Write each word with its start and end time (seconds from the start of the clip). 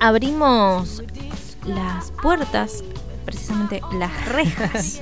abrimos 0.00 1.02
las 1.66 2.10
puertas, 2.22 2.82
precisamente 3.24 3.80
las 3.98 4.26
rejas. 4.32 5.00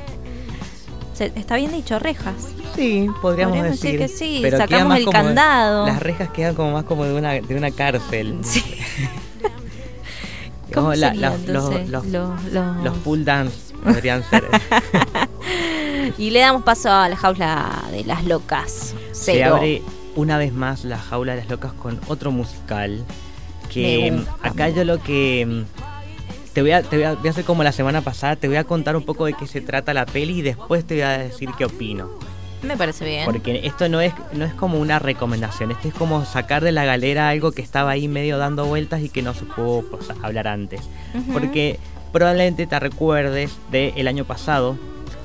Está 1.19 1.57
bien 1.57 1.73
dicho, 1.73 1.99
rejas. 1.99 2.35
Sí, 2.77 3.09
podríamos, 3.21 3.57
Podríamos 3.57 3.81
decir 3.81 3.99
decir. 3.99 3.99
que 3.99 4.09
sí, 4.09 4.39
pero 4.43 4.59
sacamos 4.59 4.97
el 4.99 5.09
candado. 5.11 5.87
Las 5.87 6.01
rejas 6.01 6.31
quedan 6.31 6.55
como 6.55 6.73
más 6.73 6.85
como 6.85 7.05
de 7.05 7.15
una, 7.15 7.33
de 7.33 7.57
una 7.57 7.73
cárcel. 7.73 8.39
Sí. 8.43 8.63
¿Cómo 10.73 10.89
Como 10.89 10.95
la- 10.95 11.09
sería, 11.09 11.31
la- 11.31 11.35
entonces, 11.35 11.89
los, 11.89 12.07
los, 12.07 12.45
los- 12.45 12.53
los- 12.53 12.85
los 12.85 12.97
pull 12.99 13.25
dance 13.25 13.75
podrían 13.83 14.23
ser. 14.29 14.45
Y 16.17 16.31
le 16.31 16.41
damos 16.41 16.63
paso 16.63 16.91
a 16.91 17.09
la 17.09 17.17
jaula 17.17 17.85
de 17.91 18.05
las 18.05 18.25
locas. 18.25 18.95
Se 19.13 19.45
abre 19.45 19.83
una 20.17 20.39
vez 20.39 20.53
más 20.53 20.85
la 20.85 20.99
jaula 20.99 21.35
de 21.35 21.43
las 21.43 21.51
locas 21.51 21.73
con 21.75 22.01
otro 22.09 22.31
musical. 22.33 23.05
Que 23.83 24.13
mm, 24.13 24.25
acá 24.43 24.69
yo 24.69 24.85
lo 24.85 25.03
que. 25.03 25.47
mm, 25.47 26.53
Te 26.53 26.63
voy, 26.63 26.73
a, 26.73 26.83
te 26.83 26.97
voy 26.97 27.05
a 27.05 27.15
voy 27.15 27.29
a 27.29 27.31
hacer 27.31 27.45
como 27.45 27.63
la 27.63 27.73
semana 27.73 28.01
pasada, 28.01 28.35
te 28.37 28.49
voy 28.49 28.57
a 28.57 28.65
contar 28.65 28.97
un 28.97 29.05
poco 29.05 29.27
de 29.27 29.35
qué 29.35 29.47
se 29.47 29.61
trata 29.61 29.95
la 29.95 30.07
peli 30.07 30.39
y 30.39 30.43
después 30.43 30.85
te 30.85 30.95
voy 30.95 31.03
a 31.03 31.19
decir 31.19 31.51
qué 31.57 31.65
opino. 31.65 32.09
Me 32.63 32.77
parece 32.77 33.05
bien. 33.05 33.25
Porque 33.25 33.61
esto 33.63 33.89
no 33.89 34.01
es, 34.01 34.13
no 34.33 34.45
es 34.45 34.53
como 34.55 34.81
una 34.81 34.99
recomendación, 34.99 35.71
esto 35.71 35.87
es 35.87 35.95
como 35.95 36.25
sacar 36.25 36.65
de 36.65 36.73
la 36.73 36.85
galera 36.85 37.29
algo 37.29 37.53
que 37.53 37.63
estaba 37.63 37.93
ahí 37.93 38.09
medio 38.09 38.37
dando 38.37 38.67
vueltas 38.67 39.01
y 39.03 39.09
que 39.09 39.23
no 39.23 39.33
se 39.35 39.45
pudo 39.45 39.85
pues, 39.89 40.11
hablar 40.23 40.49
antes. 40.49 40.81
Porque 41.33 41.79
probablemente 42.11 42.67
te 42.67 42.81
recuerdes 42.81 43.53
del 43.71 44.09
año 44.09 44.25
pasado, 44.25 44.77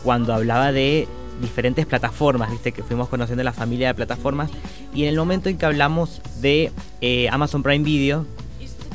cuando 0.04 0.36
hablaba 0.36 0.72
de 0.72 1.08
diferentes 1.42 1.88
plataformas, 1.88 2.52
viste 2.52 2.72
que 2.72 2.84
fuimos 2.84 3.10
conociendo 3.10 3.44
la 3.44 3.54
familia 3.54 3.88
de 3.88 3.96
plataformas, 3.96 4.52
y 4.94 5.02
en 5.04 5.10
el 5.10 5.16
momento 5.16 5.50
en 5.50 5.58
que 5.58 5.66
hablamos 5.66 6.22
de 6.42 6.72
eh, 7.02 7.28
Amazon 7.32 7.64
Prime 7.64 7.84
Video, 7.84 8.28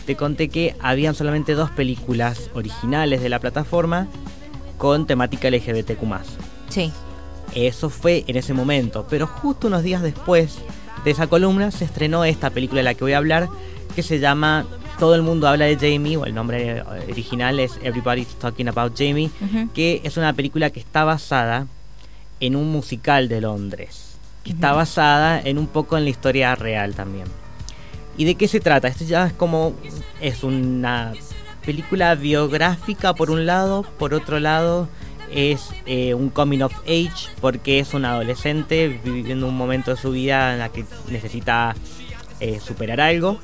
te 0.09 0.17
conté 0.17 0.48
que 0.48 0.75
habían 0.81 1.14
solamente 1.14 1.53
dos 1.53 1.70
películas 1.70 2.48
originales 2.55 3.20
de 3.20 3.28
la 3.28 3.41
plataforma 3.41 4.09
con 4.78 5.06
temática 5.06 5.51
LGBTQ+. 5.51 6.03
Sí. 6.70 6.91
Eso 7.55 7.91
fue 7.91 8.25
en 8.27 8.36
ese 8.39 8.55
momento, 8.55 9.06
pero 9.11 9.27
justo 9.27 9.67
unos 9.67 9.83
días 9.83 10.01
después 10.01 10.61
de 11.05 11.11
esa 11.11 11.27
columna 11.27 11.70
se 11.70 11.84
estrenó 11.84 12.25
esta 12.25 12.48
película 12.48 12.79
de 12.79 12.84
la 12.84 12.95
que 12.95 13.05
voy 13.05 13.12
a 13.12 13.19
hablar, 13.19 13.51
que 13.95 14.03
se 14.03 14.19
llama 14.19 14.64
Todo 14.98 15.14
el 15.14 15.20
mundo 15.20 15.47
habla 15.47 15.67
de 15.67 15.77
Jamie, 15.77 16.17
o 16.17 16.25
el 16.25 16.34
nombre 16.34 16.83
original 17.11 17.61
es 17.61 17.79
Everybody's 17.83 18.34
Talking 18.39 18.69
About 18.69 18.95
Jamie, 18.97 19.31
que 19.75 20.01
es 20.05 20.17
una 20.17 20.33
película 20.33 20.70
que 20.70 20.81
está 20.81 21.05
basada 21.05 21.67
en 22.41 22.56
un 22.56 22.73
musical 22.73 23.29
de 23.29 23.42
Londres, 23.42 24.17
que 24.42 24.53
está 24.53 24.73
basada 24.73 25.39
en 25.39 25.59
un 25.59 25.67
poco 25.67 25.98
en 25.98 26.05
la 26.05 26.11
historia 26.11 26.55
real 26.55 26.95
también. 26.95 27.27
¿Y 28.19 28.24
de 28.24 28.34
qué 28.34 28.48
se 28.48 28.61
trata? 28.61 28.88
Esto 28.88 29.05
ya 29.05 29.28
es 29.28 29.33
como, 29.33 29.74
es 30.20 30.42
una 30.42 31.14
película 31.64 32.14
biográfica 32.16 33.14
por 33.14 33.30
un 33.30 33.47
lado, 33.47 33.84
por 33.98 34.12
otro 34.12 34.41
lado 34.41 34.88
es 35.30 35.70
eh, 35.86 36.14
un 36.14 36.30
coming 36.30 36.61
of 36.61 36.72
age 36.80 37.28
porque 37.41 37.78
es 37.78 37.94
un 37.94 38.05
adolescente 38.05 39.00
viviendo 39.05 39.46
un 39.46 39.56
momento 39.56 39.91
de 39.91 40.00
su 40.00 40.11
vida 40.11 40.52
en 40.52 40.58
la 40.58 40.70
que 40.70 40.84
necesita 41.11 41.77
eh, 42.41 42.61
superar 42.61 43.00
algo. 43.00 43.39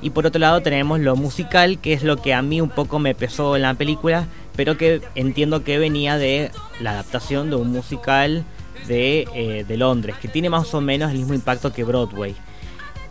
Y 0.00 0.10
por 0.10 0.26
otro 0.26 0.40
lado 0.40 0.62
tenemos 0.62 1.00
lo 1.00 1.14
musical, 1.14 1.78
que 1.78 1.92
es 1.92 2.02
lo 2.02 2.16
que 2.16 2.34
a 2.34 2.42
mí 2.42 2.60
un 2.60 2.70
poco 2.70 2.98
me 2.98 3.14
pesó 3.14 3.54
en 3.56 3.62
la 3.62 3.74
película, 3.74 4.26
pero 4.56 4.76
que 4.76 5.00
entiendo 5.14 5.62
que 5.62 5.78
venía 5.78 6.18
de 6.18 6.50
la 6.80 6.92
adaptación 6.92 7.50
de 7.50 7.56
un 7.56 7.70
musical 7.70 8.44
de, 8.88 9.28
eh, 9.34 9.64
de 9.66 9.76
Londres, 9.76 10.16
que 10.20 10.28
tiene 10.28 10.50
más 10.50 10.74
o 10.74 10.80
menos 10.80 11.12
el 11.12 11.18
mismo 11.18 11.34
impacto 11.34 11.72
que 11.72 11.84
Broadway. 11.84 12.34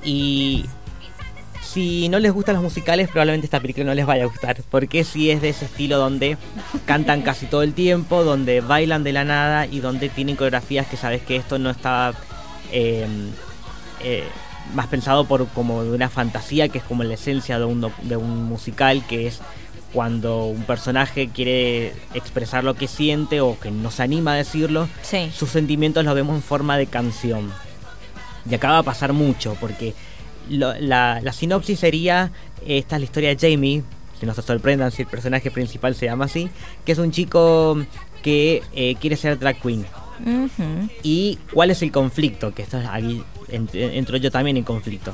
Y 0.04 0.66
si 1.74 2.10
no 2.10 2.20
les 2.20 2.32
gustan 2.32 2.56
los 2.56 2.64
musicales, 2.64 3.08
probablemente 3.10 3.46
esta 3.48 3.60
película 3.60 3.86
no 3.86 3.94
les 3.94 4.06
vaya 4.06 4.24
a 4.24 4.28
gustar, 4.28 4.58
porque 4.70 5.04
sí 5.04 5.32
es 5.32 5.42
de 5.42 5.50
ese 5.50 5.66
estilo 5.66 5.98
donde 5.98 6.38
cantan 6.86 7.22
casi 7.22 7.46
todo 7.46 7.64
el 7.64 7.74
tiempo, 7.74 8.24
donde 8.24 8.62
bailan 8.62 9.04
de 9.04 9.14
la 9.14 9.24
nada 9.24 9.66
y 9.68 9.80
donde 9.80 10.10
tienen 10.10 10.36
coreografías 10.36 10.88
que 10.88 10.98
sabes 10.98 11.22
que 11.22 11.36
esto 11.38 11.60
no 11.60 11.70
está 11.70 12.14
eh, 12.72 13.06
eh, 14.04 14.24
más 14.74 14.88
pensado 14.88 15.26
por 15.26 15.48
como 15.50 15.84
de 15.84 15.92
una 15.92 16.10
fantasía, 16.10 16.70
que 16.70 16.80
es 16.80 16.84
como 16.84 17.04
la 17.04 17.14
esencia 17.14 17.58
de 17.60 17.66
un, 17.66 17.92
de 18.04 18.18
musical, 18.18 19.04
que 19.08 19.28
es 19.28 19.40
cuando 19.94 20.46
un 20.46 20.64
personaje 20.64 21.30
quiere 21.30 21.94
expresar 22.14 22.64
lo 22.64 22.76
que 22.76 22.88
siente 22.88 23.42
o 23.42 23.60
que 23.60 23.72
no 23.72 23.92
se 23.92 24.04
anima 24.04 24.34
a 24.34 24.36
decirlo, 24.36 24.88
Sí. 25.02 25.30
sus 25.36 25.50
sentimientos 25.50 26.06
los 26.06 26.16
vemos 26.16 26.36
en 26.36 26.42
forma 26.44 26.78
de 26.78 26.88
canción. 26.88 27.52
Y 28.50 28.56
acá 28.56 28.72
va 28.72 28.78
a 28.80 28.84
pasar 28.84 29.12
mucho, 29.14 29.56
porque 29.60 29.94
lo- 30.50 30.74
la, 30.80 31.20
la 31.22 31.34
sinopsis 31.34 31.80
sería, 31.80 32.32
esta 32.66 32.96
es 32.96 33.02
la 33.02 33.06
historia 33.06 33.36
de 33.36 33.38
Jamie, 33.52 33.84
que 34.20 34.26
no 34.26 34.34
se 34.34 34.42
sorprendan 34.42 34.92
si 34.92 35.02
el 35.02 35.08
personaje 35.08 35.50
principal 35.52 35.96
se 35.96 36.06
llama 36.06 36.26
así, 36.26 36.50
que 36.86 36.92
es 36.92 36.98
un 37.00 37.12
chico 37.12 37.78
que 38.22 38.62
eh, 38.74 38.96
quiere 39.00 39.16
ser 39.16 39.40
drag 39.40 39.60
queen. 39.62 39.86
¿Y 41.02 41.40
cuál 41.52 41.72
es 41.72 41.82
el 41.82 41.92
conflicto? 41.92 42.54
Que 42.54 42.62
esto 42.62 42.78
es 42.80 42.86
aquí 42.88 43.24
ent- 43.52 43.70
entro 43.74 44.18
yo 44.18 44.30
también 44.30 44.58
en 44.58 44.64
conflicto. 44.64 45.14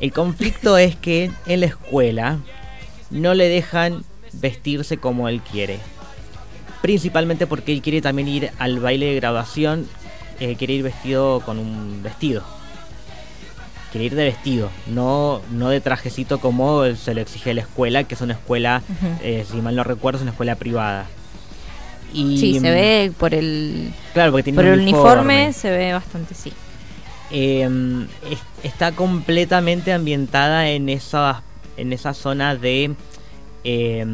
El 0.00 0.12
conflicto 0.12 0.78
es 0.78 0.94
que 0.94 1.30
en 1.46 1.60
la 1.60 1.66
escuela 1.66 2.38
no 3.10 3.34
le 3.34 3.48
dejan 3.48 4.04
vestirse 4.34 4.98
como 4.98 5.28
él 5.28 5.40
quiere. 5.40 5.78
Principalmente 6.82 7.46
porque 7.46 7.72
él 7.72 7.82
quiere 7.82 8.00
también 8.00 8.28
ir 8.28 8.50
al 8.58 8.78
baile 8.78 9.06
de 9.06 9.14
graduación, 9.16 9.88
eh, 10.38 10.54
quiere 10.56 10.74
ir 10.74 10.82
vestido 10.82 11.40
con 11.44 11.58
un 11.58 12.02
vestido. 12.02 12.44
Quiere 13.96 14.04
ir 14.08 14.14
de 14.14 14.24
vestido, 14.24 14.68
no, 14.88 15.40
no 15.52 15.70
de 15.70 15.80
trajecito 15.80 16.38
como 16.38 16.84
se 16.96 17.14
lo 17.14 17.22
exige 17.22 17.54
la 17.54 17.62
escuela, 17.62 18.04
que 18.04 18.14
es 18.14 18.20
una 18.20 18.34
escuela, 18.34 18.82
eh, 19.22 19.46
si 19.50 19.56
mal 19.62 19.74
no 19.74 19.84
recuerdo, 19.84 20.18
es 20.18 20.22
una 20.22 20.32
escuela 20.32 20.54
privada. 20.56 21.06
Y, 22.12 22.36
Sí, 22.36 22.60
se 22.60 22.70
ve 22.70 23.10
por 23.18 23.32
el, 23.32 23.90
Claro, 24.12 24.32
porque 24.32 24.42
tiene 24.42 24.56
por 24.56 24.66
el 24.66 24.80
uniforme, 24.80 25.50
se 25.54 25.70
ve 25.70 25.94
bastante, 25.94 26.34
sí. 26.34 26.52
eh, 27.30 27.66
es- 28.30 28.38
está 28.64 28.92
completamente 28.92 29.94
ambientada 29.94 30.68
en 30.68 30.90
esa, 30.90 31.42
en 31.78 31.94
esa 31.94 32.12
zona 32.12 32.54
de 32.54 32.94
eh, 33.64 34.04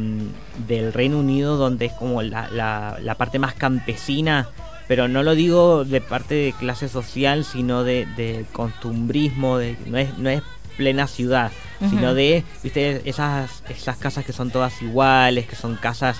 del 0.68 0.92
Reino 0.92 1.18
Unido 1.18 1.56
donde 1.56 1.86
es 1.86 1.92
como 1.94 2.22
la, 2.22 2.48
la- 2.52 2.98
la 3.02 3.16
parte 3.16 3.40
más 3.40 3.54
campesina, 3.54 4.48
pero 4.88 5.08
no 5.08 5.22
lo 5.22 5.34
digo 5.34 5.84
de 5.84 6.00
parte 6.00 6.34
de 6.34 6.52
clase 6.52 6.88
social, 6.88 7.44
sino 7.44 7.84
de, 7.84 8.06
de 8.16 8.44
costumbrismo, 8.52 9.58
de, 9.58 9.76
no, 9.86 9.98
es, 9.98 10.16
no 10.18 10.28
es 10.30 10.42
plena 10.76 11.06
ciudad, 11.06 11.52
sino 11.90 12.14
de, 12.14 12.44
viste, 12.62 13.02
esas, 13.08 13.62
esas 13.68 13.96
casas 13.96 14.24
que 14.24 14.32
son 14.32 14.50
todas 14.50 14.80
iguales, 14.82 15.46
que 15.46 15.56
son 15.56 15.76
casas, 15.76 16.18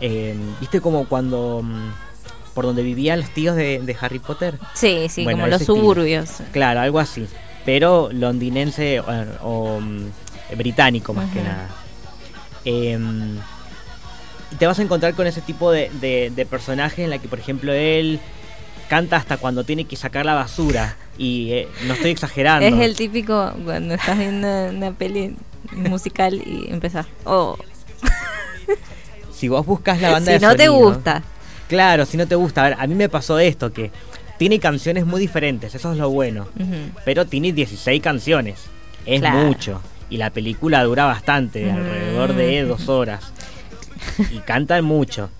eh, 0.00 0.34
viste 0.60 0.80
como 0.80 1.06
cuando... 1.06 1.60
mm, 1.62 1.90
por 2.54 2.66
donde 2.66 2.82
vivían 2.82 3.18
los 3.20 3.30
tíos 3.30 3.56
de, 3.56 3.80
de 3.80 3.96
Harry 3.98 4.18
Potter. 4.18 4.58
Sí, 4.74 5.06
sí, 5.08 5.24
Bueno, 5.24 5.38
como 5.38 5.46
los 5.50 5.62
estilo. 5.62 5.78
suburbios. 5.80 6.28
Claro, 6.52 6.80
algo 6.80 6.98
así. 6.98 7.26
Pero 7.64 8.10
londinense 8.12 9.00
o, 9.00 9.06
o, 9.40 9.80
mm, 9.80 10.04
británico 10.58 11.14
más 11.14 11.30
que 11.32 11.40
nada. 11.40 11.68
Em, 12.66 13.36
y 13.36 13.40
te 14.58 14.66
vas 14.66 14.78
a 14.78 14.82
encontrar 14.82 15.14
con 15.14 15.26
ese 15.26 15.40
tipo 15.40 15.70
de, 15.72 15.90
de, 16.00 16.30
de 16.34 16.46
personajes 16.46 16.98
en 17.00 17.10
la 17.10 17.18
que, 17.18 17.28
por 17.28 17.38
ejemplo, 17.38 17.72
él 17.72 18.20
canta 18.88 19.16
hasta 19.16 19.36
cuando 19.38 19.64
tiene 19.64 19.84
que 19.86 19.96
sacar 19.96 20.26
la 20.26 20.34
basura. 20.34 20.96
Y 21.18 21.52
eh, 21.52 21.68
no 21.86 21.94
estoy 21.94 22.10
exagerando. 22.10 22.66
Es 22.66 22.74
el 22.84 22.96
típico 22.96 23.52
cuando 23.64 23.94
estás 23.94 24.18
viendo 24.18 24.48
una 24.70 24.92
peli 24.92 25.34
musical 25.72 26.34
y 26.34 26.66
empezás. 26.70 27.06
Oh, 27.24 27.56
Si 29.32 29.48
vos 29.48 29.66
buscas 29.66 30.00
la 30.00 30.10
banda 30.12 30.32
si 30.32 30.38
de 30.38 30.46
no 30.46 30.54
te 30.54 30.68
gusta. 30.68 31.22
Claro, 31.68 32.06
si 32.06 32.16
no 32.16 32.26
te 32.26 32.34
gusta. 32.34 32.64
A 32.64 32.68
ver, 32.70 32.76
a 32.78 32.86
mí 32.86 32.94
me 32.94 33.08
pasó 33.08 33.38
esto, 33.38 33.72
que 33.72 33.90
tiene 34.38 34.58
canciones 34.60 35.04
muy 35.06 35.20
diferentes, 35.20 35.74
eso 35.74 35.92
es 35.92 35.98
lo 35.98 36.10
bueno. 36.10 36.46
Pero 37.04 37.24
tiene 37.26 37.52
16 37.52 38.00
canciones. 38.02 38.60
Es 39.06 39.20
Claro. 39.20 39.38
mucho. 39.38 39.80
Y 40.10 40.18
la 40.18 40.30
película 40.30 40.84
dura 40.84 41.06
bastante, 41.06 41.64
Mm. 41.64 41.74
alrededor 41.74 42.34
de 42.34 42.62
dos 42.64 42.88
horas. 42.88 43.32
Y 44.30 44.38
cantan 44.40 44.84
mucho. 44.84 45.30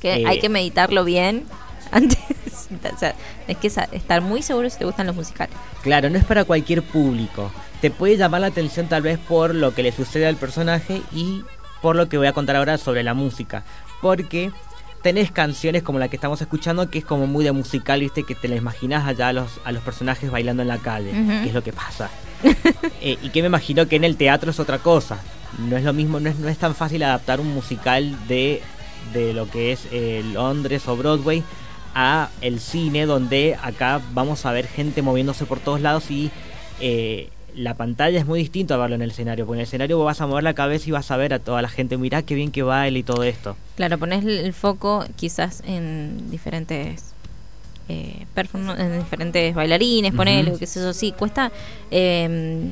Que 0.00 0.22
Eh, 0.22 0.26
hay 0.26 0.40
que 0.40 0.48
meditarlo 0.48 1.04
bien 1.04 1.44
antes. 1.90 2.18
o 2.94 2.98
sea, 2.98 3.14
es 3.48 3.56
que 3.56 3.66
estar 3.66 4.20
muy 4.20 4.42
seguro 4.42 4.68
si 4.70 4.78
te 4.78 4.84
gustan 4.84 5.06
los 5.06 5.16
musicales. 5.16 5.54
Claro, 5.82 6.08
no 6.10 6.18
es 6.18 6.24
para 6.24 6.44
cualquier 6.44 6.82
público. 6.82 7.50
Te 7.80 7.90
puede 7.90 8.16
llamar 8.16 8.42
la 8.42 8.48
atención 8.48 8.86
tal 8.88 9.02
vez 9.02 9.18
por 9.18 9.54
lo 9.54 9.74
que 9.74 9.82
le 9.82 9.92
sucede 9.92 10.26
al 10.26 10.36
personaje 10.36 11.02
y 11.12 11.42
por 11.82 11.96
lo 11.96 12.08
que 12.08 12.18
voy 12.18 12.26
a 12.26 12.32
contar 12.32 12.56
ahora 12.56 12.76
sobre 12.78 13.02
la 13.02 13.14
música. 13.14 13.64
Porque 14.02 14.50
tenés 15.02 15.30
canciones 15.32 15.82
como 15.82 15.98
la 15.98 16.08
que 16.08 16.16
estamos 16.16 16.40
escuchando 16.42 16.90
que 16.90 16.98
es 16.98 17.04
como 17.06 17.26
muy 17.26 17.42
de 17.42 17.52
musical, 17.52 18.00
viste, 18.00 18.24
que 18.24 18.34
te 18.34 18.48
la 18.48 18.56
imaginas 18.56 19.06
allá 19.06 19.28
a 19.28 19.32
los, 19.32 19.60
a 19.64 19.72
los 19.72 19.82
personajes 19.82 20.30
bailando 20.30 20.60
en 20.62 20.68
la 20.68 20.76
calle, 20.78 21.10
que 21.12 21.48
es 21.48 21.54
lo 21.54 21.62
que 21.62 21.72
pasa. 21.72 22.10
Eh, 23.02 23.16
y 23.22 23.30
que 23.30 23.40
me 23.40 23.46
imagino 23.48 23.88
que 23.88 23.96
en 23.96 24.04
el 24.04 24.16
teatro 24.18 24.50
es 24.50 24.60
otra 24.60 24.78
cosa. 24.78 25.18
No 25.68 25.76
es 25.76 25.84
lo 25.84 25.92
mismo, 25.92 26.20
no 26.20 26.30
es, 26.30 26.38
no 26.38 26.48
es 26.48 26.58
tan 26.58 26.74
fácil 26.74 27.02
adaptar 27.02 27.40
un 27.40 27.52
musical 27.52 28.16
de, 28.28 28.62
de 29.12 29.32
lo 29.32 29.48
que 29.48 29.72
es 29.72 29.86
eh, 29.92 30.22
Londres 30.32 30.86
o 30.88 30.96
Broadway 30.96 31.42
a 31.94 32.30
el 32.40 32.60
cine, 32.60 33.06
donde 33.06 33.56
acá 33.62 34.00
vamos 34.12 34.46
a 34.46 34.52
ver 34.52 34.66
gente 34.66 35.02
moviéndose 35.02 35.44
por 35.44 35.58
todos 35.58 35.80
lados 35.80 36.10
y 36.10 36.30
eh, 36.80 37.28
la 37.54 37.74
pantalla 37.74 38.18
es 38.18 38.26
muy 38.26 38.38
distinto 38.38 38.74
a 38.74 38.76
verlo 38.76 38.94
en 38.94 39.02
el 39.02 39.10
escenario, 39.10 39.44
porque 39.44 39.56
en 39.56 39.60
el 39.60 39.66
escenario 39.66 39.96
vos 39.98 40.06
vas 40.06 40.20
a 40.20 40.26
mover 40.26 40.44
la 40.44 40.54
cabeza 40.54 40.88
y 40.88 40.92
vas 40.92 41.10
a 41.10 41.16
ver 41.16 41.34
a 41.34 41.40
toda 41.40 41.62
la 41.62 41.68
gente, 41.68 41.96
mirá 41.96 42.22
qué 42.22 42.34
bien 42.34 42.52
que 42.52 42.62
baila 42.62 42.98
y 42.98 43.02
todo 43.02 43.24
esto. 43.24 43.56
Claro, 43.76 43.98
pones 43.98 44.24
el 44.24 44.52
foco 44.52 45.04
quizás 45.16 45.62
en 45.66 46.30
diferentes 46.30 47.12
eh, 47.88 48.24
en 48.36 48.98
diferentes 49.00 49.54
bailarines, 49.54 50.14
ponele, 50.14 50.56
que 50.58 50.66
sé 50.66 50.80
yo, 50.80 50.92
sí, 50.92 51.12
cuesta 51.12 51.50
eh, 51.90 52.70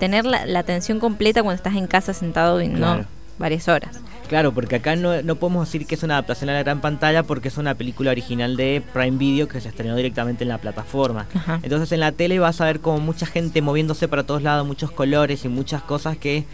tener 0.00 0.24
la, 0.24 0.58
atención 0.58 0.98
completa 0.98 1.42
cuando 1.42 1.56
estás 1.56 1.76
en 1.76 1.86
casa 1.86 2.12
sentado 2.12 2.58
viendo 2.58 3.04
varias 3.38 3.68
horas. 3.68 4.00
Claro, 4.28 4.52
porque 4.52 4.76
acá 4.76 4.96
no, 4.96 5.22
no, 5.22 5.36
podemos 5.36 5.66
decir 5.66 5.86
que 5.86 5.94
es 5.94 6.02
una 6.02 6.14
adaptación 6.14 6.50
a 6.50 6.54
la 6.54 6.62
gran 6.62 6.80
pantalla 6.80 7.22
porque 7.22 7.48
es 7.48 7.58
una 7.58 7.74
película 7.74 8.10
original 8.10 8.56
de 8.56 8.82
Prime 8.92 9.16
Video 9.16 9.48
que 9.48 9.60
se 9.60 9.68
estrenó 9.68 9.96
directamente 9.96 10.44
en 10.44 10.48
la 10.48 10.58
plataforma. 10.58 11.26
Entonces 11.62 11.92
en 11.92 12.00
la 12.00 12.12
tele 12.12 12.38
vas 12.38 12.60
a 12.60 12.64
ver 12.64 12.80
como 12.80 12.98
mucha 12.98 13.26
gente 13.26 13.62
moviéndose 13.62 14.08
para 14.08 14.24
todos 14.24 14.42
lados, 14.42 14.66
muchos 14.66 14.90
colores 14.90 15.44
y 15.44 15.48
muchas 15.48 15.82
cosas 15.82 16.16
que 16.16 16.44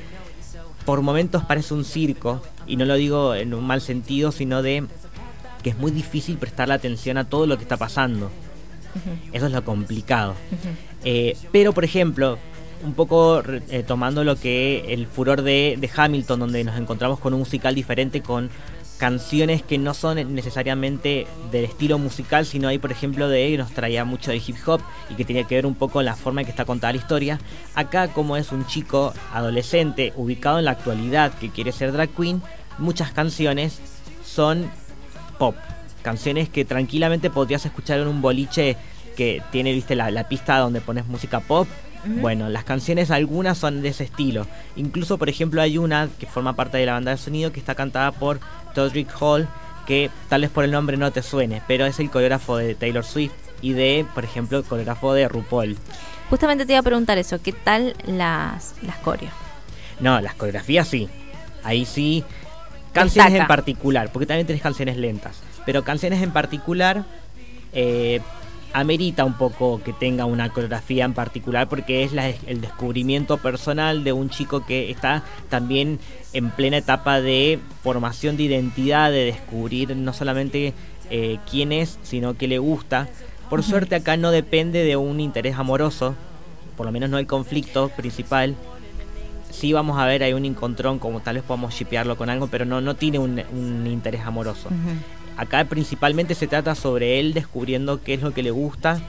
por 0.84 1.02
momentos 1.02 1.44
parece 1.44 1.74
un 1.74 1.84
circo. 1.84 2.42
Y 2.66 2.76
no 2.76 2.84
lo 2.84 2.94
digo 2.94 3.34
en 3.34 3.54
un 3.54 3.66
mal 3.66 3.80
sentido, 3.80 4.32
sino 4.32 4.62
de 4.62 4.86
que 5.62 5.70
es 5.70 5.78
muy 5.78 5.90
difícil 5.90 6.38
prestarle 6.38 6.74
atención 6.74 7.18
a 7.18 7.24
todo 7.24 7.46
lo 7.46 7.56
que 7.56 7.62
está 7.64 7.76
pasando. 7.76 8.30
Eso 9.32 9.46
es 9.46 9.52
lo 9.52 9.64
complicado. 9.64 10.34
Eh, 11.04 11.36
pero, 11.52 11.72
por 11.72 11.84
ejemplo, 11.84 12.38
un 12.84 12.94
poco 12.94 13.42
eh, 13.68 13.84
tomando 13.86 14.24
lo 14.24 14.36
que 14.36 14.92
el 14.92 15.06
furor 15.06 15.42
de, 15.42 15.76
de, 15.78 15.90
Hamilton, 15.94 16.40
donde 16.40 16.64
nos 16.64 16.76
encontramos 16.76 17.18
con 17.18 17.34
un 17.34 17.40
musical 17.40 17.74
diferente, 17.74 18.22
con 18.22 18.50
canciones 18.96 19.62
que 19.62 19.78
no 19.78 19.94
son 19.94 20.34
necesariamente 20.34 21.26
del 21.50 21.64
estilo 21.64 21.98
musical, 21.98 22.46
sino 22.46 22.68
hay, 22.68 22.78
por 22.78 22.92
ejemplo, 22.92 23.28
de 23.28 23.56
nos 23.56 23.72
traía 23.72 24.04
mucho 24.04 24.30
de 24.30 24.38
hip 24.38 24.56
hop 24.66 24.80
y 25.10 25.14
que 25.14 25.24
tenía 25.24 25.44
que 25.44 25.54
ver 25.54 25.66
un 25.66 25.74
poco 25.74 26.02
la 26.02 26.16
forma 26.16 26.40
en 26.40 26.46
que 26.46 26.50
está 26.50 26.64
contada 26.64 26.92
la 26.92 26.98
historia. 26.98 27.38
Acá, 27.74 28.08
como 28.08 28.36
es 28.36 28.52
un 28.52 28.66
chico 28.66 29.12
adolescente 29.32 30.12
ubicado 30.16 30.58
en 30.58 30.64
la 30.64 30.72
actualidad 30.72 31.32
que 31.34 31.50
quiere 31.50 31.72
ser 31.72 31.92
drag 31.92 32.10
queen, 32.10 32.42
muchas 32.78 33.12
canciones 33.12 33.80
son 34.24 34.70
pop. 35.38 35.56
Canciones 36.02 36.48
que 36.48 36.64
tranquilamente 36.64 37.30
podrías 37.30 37.66
escuchar 37.66 38.00
en 38.00 38.08
un 38.08 38.22
boliche 38.22 38.76
que 39.16 39.42
tiene, 39.50 39.72
viste, 39.72 39.94
la, 39.94 40.10
la 40.10 40.28
pista 40.28 40.58
donde 40.58 40.80
pones 40.80 41.06
música 41.06 41.40
pop 41.40 41.66
bueno, 42.06 42.48
las 42.48 42.64
canciones 42.64 43.10
algunas 43.10 43.58
son 43.58 43.82
de 43.82 43.88
ese 43.88 44.04
estilo. 44.04 44.46
Incluso, 44.76 45.18
por 45.18 45.28
ejemplo, 45.28 45.60
hay 45.62 45.78
una 45.78 46.08
que 46.18 46.26
forma 46.26 46.54
parte 46.54 46.78
de 46.78 46.86
la 46.86 46.92
banda 46.92 47.10
de 47.10 47.16
sonido 47.16 47.52
que 47.52 47.60
está 47.60 47.74
cantada 47.74 48.12
por 48.12 48.40
Todrick 48.74 49.10
Hall, 49.20 49.48
que 49.86 50.10
tal 50.28 50.42
vez 50.42 50.50
por 50.50 50.64
el 50.64 50.70
nombre 50.70 50.96
no 50.96 51.10
te 51.10 51.22
suene, 51.22 51.62
pero 51.66 51.86
es 51.86 51.98
el 52.00 52.10
coreógrafo 52.10 52.56
de 52.56 52.74
Taylor 52.74 53.04
Swift 53.04 53.32
y 53.60 53.72
de, 53.72 54.06
por 54.14 54.24
ejemplo, 54.24 54.58
el 54.58 54.64
coreógrafo 54.64 55.14
de 55.14 55.28
RuPaul. 55.28 55.76
Justamente 56.30 56.66
te 56.66 56.72
iba 56.72 56.80
a 56.80 56.82
preguntar 56.82 57.18
eso, 57.18 57.40
¿qué 57.40 57.52
tal 57.52 57.94
las, 58.06 58.74
las 58.82 58.96
coreos? 58.96 59.32
No, 60.00 60.20
las 60.20 60.34
coreografías 60.34 60.88
sí. 60.88 61.08
Ahí 61.62 61.84
sí. 61.84 62.24
Canciones 62.92 63.34
en 63.34 63.46
particular, 63.46 64.10
porque 64.12 64.26
también 64.26 64.46
tenés 64.46 64.62
canciones 64.62 64.96
lentas. 64.96 65.40
Pero 65.64 65.84
canciones 65.84 66.22
en 66.22 66.30
particular, 66.30 67.04
eh, 67.72 68.20
amerita 68.76 69.24
un 69.24 69.32
poco 69.32 69.80
que 69.82 69.94
tenga 69.94 70.26
una 70.26 70.50
coreografía 70.50 71.06
en 71.06 71.14
particular 71.14 71.66
porque 71.66 72.04
es 72.04 72.12
el 72.46 72.60
descubrimiento 72.60 73.38
personal 73.38 74.04
de 74.04 74.12
un 74.12 74.28
chico 74.28 74.66
que 74.66 74.90
está 74.90 75.22
también 75.48 75.98
en 76.34 76.50
plena 76.50 76.76
etapa 76.76 77.22
de 77.22 77.58
formación 77.82 78.36
de 78.36 78.42
identidad, 78.42 79.10
de 79.10 79.24
descubrir 79.24 79.96
no 79.96 80.12
solamente 80.12 80.74
eh, 81.08 81.38
quién 81.50 81.72
es, 81.72 81.98
sino 82.02 82.36
qué 82.36 82.48
le 82.48 82.58
gusta. 82.58 83.08
Por 83.48 83.62
suerte 83.62 83.94
acá 83.94 84.18
no 84.18 84.30
depende 84.30 84.84
de 84.84 84.96
un 84.96 85.20
interés 85.20 85.56
amoroso, 85.56 86.14
por 86.76 86.84
lo 86.84 86.92
menos 86.92 87.08
no 87.08 87.16
hay 87.16 87.24
conflicto 87.24 87.88
principal. 87.88 88.56
Sí 89.50 89.72
vamos 89.72 89.98
a 89.98 90.04
ver, 90.04 90.22
hay 90.22 90.34
un 90.34 90.44
encontrón, 90.44 90.98
como 90.98 91.20
tal 91.20 91.36
vez 91.36 91.44
podamos 91.44 91.72
shipearlo 91.72 92.18
con 92.18 92.28
algo, 92.28 92.48
pero 92.48 92.66
no, 92.66 92.82
no 92.82 92.94
tiene 92.94 93.18
un, 93.18 93.86
interés 93.86 94.20
amoroso. 94.20 94.68
Acá 95.36 95.64
principalmente 95.66 96.34
se 96.34 96.46
trata 96.46 96.74
sobre 96.74 97.20
él 97.20 97.34
descubriendo 97.34 98.02
qué 98.02 98.14
es 98.14 98.22
lo 98.22 98.32
que 98.32 98.42
le 98.42 98.50
gusta. 98.50 99.00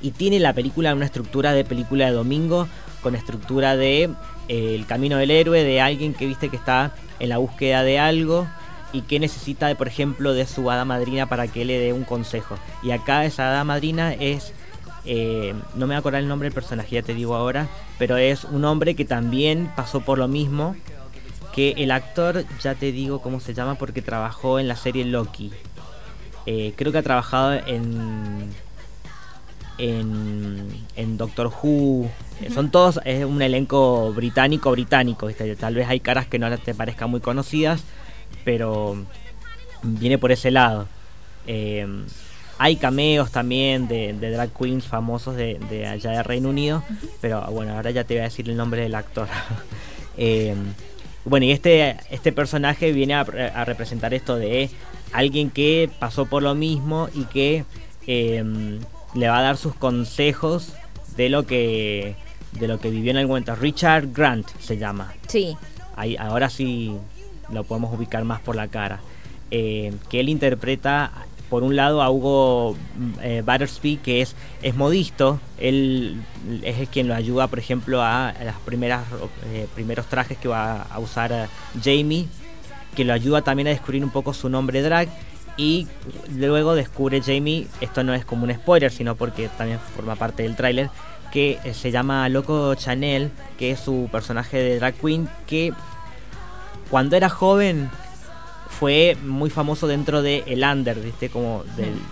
Y 0.00 0.10
tiene 0.10 0.40
la 0.40 0.52
película 0.52 0.94
una 0.94 1.04
estructura 1.06 1.52
de 1.52 1.64
película 1.64 2.06
de 2.06 2.12
domingo, 2.12 2.68
con 3.02 3.14
estructura 3.14 3.76
de 3.76 4.10
eh, 4.48 4.74
el 4.74 4.86
camino 4.86 5.16
del 5.16 5.30
héroe, 5.30 5.62
de 5.62 5.80
alguien 5.80 6.14
que 6.14 6.26
viste 6.26 6.48
que 6.48 6.56
está 6.56 6.94
en 7.20 7.28
la 7.28 7.38
búsqueda 7.38 7.82
de 7.82 7.98
algo 7.98 8.46
y 8.92 9.02
que 9.02 9.18
necesita, 9.18 9.66
de, 9.66 9.76
por 9.76 9.88
ejemplo, 9.88 10.34
de 10.34 10.46
su 10.46 10.70
hada 10.70 10.84
madrina 10.84 11.28
para 11.28 11.48
que 11.48 11.64
le 11.64 11.78
dé 11.78 11.92
un 11.92 12.04
consejo. 12.04 12.56
Y 12.82 12.92
acá 12.92 13.24
esa 13.24 13.50
hada 13.50 13.64
madrina 13.64 14.14
es, 14.14 14.52
eh, 15.04 15.54
no 15.74 15.80
me 15.80 15.86
voy 15.86 15.94
a 15.96 15.98
acordar 15.98 16.22
el 16.22 16.28
nombre 16.28 16.46
del 16.46 16.54
personaje, 16.54 16.94
ya 16.94 17.02
te 17.02 17.14
digo 17.14 17.34
ahora, 17.34 17.68
pero 17.98 18.16
es 18.16 18.44
un 18.44 18.64
hombre 18.64 18.94
que 18.94 19.04
también 19.04 19.70
pasó 19.74 20.00
por 20.00 20.18
lo 20.18 20.28
mismo 20.28 20.76
que 21.54 21.74
el 21.76 21.92
actor, 21.92 22.44
ya 22.60 22.74
te 22.74 22.90
digo 22.90 23.20
cómo 23.20 23.38
se 23.38 23.54
llama 23.54 23.76
porque 23.76 24.02
trabajó 24.02 24.58
en 24.58 24.66
la 24.66 24.74
serie 24.74 25.04
Loki. 25.04 25.52
Eh, 26.46 26.74
creo 26.76 26.90
que 26.90 26.98
ha 26.98 27.02
trabajado 27.02 27.52
en, 27.54 28.50
en, 29.78 31.16
Doctor 31.16 31.46
Who. 31.46 32.10
Son 32.52 32.70
todos, 32.70 32.98
es 33.04 33.24
un 33.24 33.40
elenco 33.40 34.12
británico 34.12 34.72
británico. 34.72 35.28
Tal 35.58 35.76
vez 35.76 35.88
hay 35.88 36.00
caras 36.00 36.26
que 36.26 36.40
no 36.40 36.58
te 36.58 36.74
parezcan 36.74 37.08
muy 37.08 37.20
conocidas, 37.20 37.84
pero 38.44 38.96
viene 39.82 40.18
por 40.18 40.32
ese 40.32 40.50
lado. 40.50 40.88
Eh, 41.46 41.86
hay 42.58 42.76
cameos 42.76 43.30
también 43.30 43.86
de, 43.86 44.12
drag 44.12 44.50
queens 44.52 44.86
famosos 44.86 45.36
de, 45.36 45.60
de, 45.70 45.86
allá 45.86 46.10
de 46.10 46.22
Reino 46.24 46.48
Unido, 46.48 46.82
pero 47.20 47.42
bueno, 47.50 47.74
ahora 47.74 47.92
ya 47.92 48.04
te 48.04 48.14
voy 48.14 48.22
a 48.22 48.24
decir 48.24 48.48
el 48.50 48.56
nombre 48.56 48.82
del 48.82 48.94
actor. 48.96 49.28
eh, 50.16 50.54
bueno, 51.24 51.46
y 51.46 51.52
este, 51.52 51.96
este 52.10 52.32
personaje 52.32 52.92
viene 52.92 53.14
a, 53.14 53.24
representar 53.64 54.14
esto 54.14 54.36
de 54.36 54.70
alguien 55.12 55.50
que 55.50 55.90
pasó 55.98 56.26
por 56.26 56.42
lo 56.42 56.54
mismo 56.54 57.08
y 57.14 57.24
que 57.24 57.64
em, 58.06 58.80
le 59.14 59.28
va 59.28 59.38
a 59.38 59.42
dar 59.42 59.56
sus 59.56 59.74
consejos 59.74 60.74
de 61.16 61.28
lo 61.28 61.46
que 61.46 62.16
de 62.52 62.68
lo 62.68 62.78
que 62.78 62.90
vivió 62.90 63.10
en 63.10 63.16
algún 63.18 63.30
momento. 63.30 63.54
Richard 63.56 64.12
Grant 64.12 64.48
se 64.60 64.78
llama. 64.78 65.12
Sí. 65.26 65.56
Ahí, 65.96 66.16
ahora 66.16 66.48
sí 66.48 66.96
lo 67.52 67.64
podemos 67.64 67.92
ubicar 67.92 68.24
más 68.24 68.40
por 68.40 68.56
la 68.56 68.68
cara. 68.68 69.00
Eh, 69.50 69.92
que 70.08 70.20
él 70.20 70.28
interpreta 70.28 71.10
por 71.54 71.62
un 71.62 71.76
lado 71.76 72.02
a 72.02 72.10
Hugo 72.10 72.76
eh, 73.22 73.40
Battersby, 73.46 73.98
que 73.98 74.22
es, 74.22 74.34
es 74.60 74.74
modisto, 74.74 75.38
él 75.56 76.20
es 76.64 76.88
quien 76.88 77.06
lo 77.06 77.14
ayuda, 77.14 77.46
por 77.46 77.60
ejemplo, 77.60 78.02
a, 78.02 78.34
las 78.42 78.56
primeras 78.64 79.04
eh, 79.52 79.68
primeros 79.72 80.06
trajes 80.06 80.36
que 80.36 80.48
va 80.48 80.82
a 80.82 80.98
usar 80.98 81.30
eh, 81.30 81.46
Jamie, 81.80 82.26
que 82.96 83.04
lo 83.04 83.12
ayuda 83.12 83.42
también 83.42 83.68
a 83.68 83.70
descubrir 83.70 84.02
un 84.02 84.10
poco 84.10 84.34
su 84.34 84.48
nombre 84.48 84.82
drag. 84.82 85.08
Y 85.56 85.86
luego 86.36 86.74
descubre 86.74 87.22
Jamie, 87.22 87.68
esto 87.80 88.02
no 88.02 88.14
es 88.14 88.24
como 88.24 88.42
un 88.42 88.52
spoiler, 88.52 88.90
sino 88.90 89.14
porque 89.14 89.48
también 89.56 89.78
forma 89.94 90.16
parte 90.16 90.42
del 90.42 90.56
tráiler, 90.56 90.90
que 91.32 91.60
se 91.72 91.92
llama 91.92 92.28
Loco 92.30 92.74
Chanel, 92.74 93.30
que 93.56 93.70
es 93.70 93.78
su 93.78 94.08
personaje 94.10 94.56
de 94.56 94.80
drag 94.80 94.94
queen, 94.94 95.28
que 95.46 95.72
cuando 96.90 97.14
era 97.14 97.28
joven 97.28 97.90
fue 98.78 99.16
muy 99.22 99.50
famoso 99.50 99.86
dentro 99.86 100.22
de 100.22 100.42
el 100.46 100.64
under, 100.64 100.98
¿viste? 100.98 101.28
Como 101.28 101.64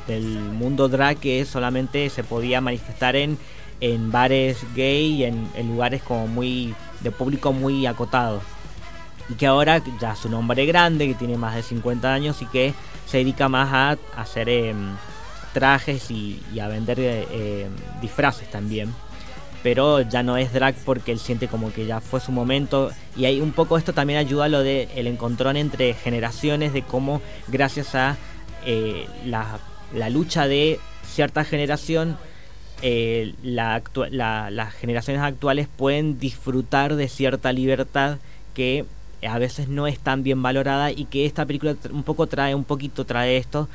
del, 0.07 0.39
mundo 0.39 0.89
drag 0.89 1.19
que 1.19 1.45
solamente 1.45 2.09
se 2.11 2.25
podía 2.25 2.61
manifestar 2.61 3.17
en, 3.17 3.39
en 3.81 4.13
bares 4.13 4.59
gay 4.75 5.23
y 5.23 5.25
en, 5.25 5.69
lugares 5.69 6.03
como 6.03 6.27
muy 6.27 6.75
de 7.01 7.11
público 7.11 7.53
muy 7.53 7.87
acotado. 7.87 8.41
Y 9.29 9.35
que 9.35 9.47
ahora 9.47 9.83
ya 10.01 10.13
es 10.13 10.25
un 10.25 10.35
hombre 10.35 10.67
grande, 10.67 11.07
que 11.07 11.15
tiene 11.15 11.37
más 11.37 11.55
de 11.55 11.63
50 11.63 12.13
años 12.13 12.43
y 12.43 12.47
que 12.47 12.75
se 13.07 13.19
dedica 13.19 13.49
más 13.49 13.73
a, 13.73 14.21
hacer 14.21 14.49
em, 14.49 14.97
trajes 15.53 16.11
y, 16.11 16.43
a 16.61 16.69
vender 16.69 17.01
eh, 17.01 17.65
em, 17.65 18.01
disfraces 18.01 18.51
también 18.51 18.93
pero 19.63 20.01
ya 20.01 20.23
no 20.23 20.37
es 20.37 20.53
drag 20.53 20.75
porque 20.85 21.13
él 21.13 21.19
siente 21.19 21.49
como 21.49 21.73
que 21.73 21.87
ya 21.87 22.01
fue 22.01 22.21
su 22.21 22.33
momento. 22.33 22.91
Y 23.17 23.25
hay 23.27 23.41
un 23.41 23.53
poco 23.53 23.79
esto 23.79 23.93
también 23.93 24.19
ayuda 24.19 24.47
a 24.47 24.49
lo 24.49 24.63
de 24.63 24.89
el 24.97 25.07
encontrón 25.07 25.57
entre 25.57 25.95
generaciones 25.95 26.73
de 26.73 26.83
cómo 26.83 27.21
gracias 27.49 27.95
a 27.95 28.17
eh, 28.67 29.07
la, 29.25 29.59
lucha 30.11 30.47
de 30.47 30.81
cierta 31.07 31.45
generación 31.45 32.17
eh, 32.81 33.35
la, 33.43 33.83
las 34.11 34.75
generaciones 34.75 35.23
actuales 35.23 35.69
pueden 35.69 36.19
disfrutar 36.19 36.97
de 36.97 37.09
cierta 37.09 37.53
libertad 37.53 38.19
que 38.55 38.85
a 39.27 39.39
veces 39.39 39.69
no 39.69 39.87
es 39.87 39.99
tan 39.99 40.23
bien 40.23 40.43
valorada 40.43 40.91
y 40.91 41.05
que 41.05 41.27
esta 41.27 41.47
película 41.47 41.77
un 41.91 42.03
poco 42.03 42.27
trae 42.27 42.55
un 42.55 42.65
poquito 42.65 43.05
trae 43.05 43.37
esto 43.37 43.69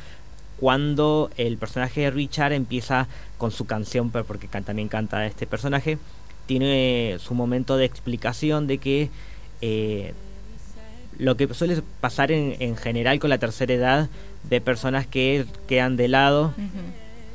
cuando 0.60 1.30
el 1.38 1.58
personaje 1.58 2.02
de 2.02 2.12
Richard 2.12 2.54
empieza 2.54 3.08
con 3.38 3.52
su 3.52 3.66
canción, 3.66 4.10
porque 4.12 4.48
también 4.48 4.88
canta 4.88 5.26
este 5.26 5.48
personaje, 5.48 5.98
tiene 6.46 7.18
su 7.20 7.34
momento 7.34 7.78
de 7.78 7.86
explicación 7.86 8.68
de 8.68 8.78
que 8.78 9.10
eh, 9.62 10.14
lo 11.18 11.36
que 11.36 11.52
suele 11.54 11.82
pasar 12.00 12.32
en, 12.32 12.76
general 12.78 13.20
con 13.20 13.30
la 13.30 13.38
tercera 13.38 13.74
edad 13.74 14.10
de 14.50 14.62
personas 14.62 15.08
que 15.08 15.46
quedan 15.68 15.98
de 15.98 16.08
lado 16.08 16.54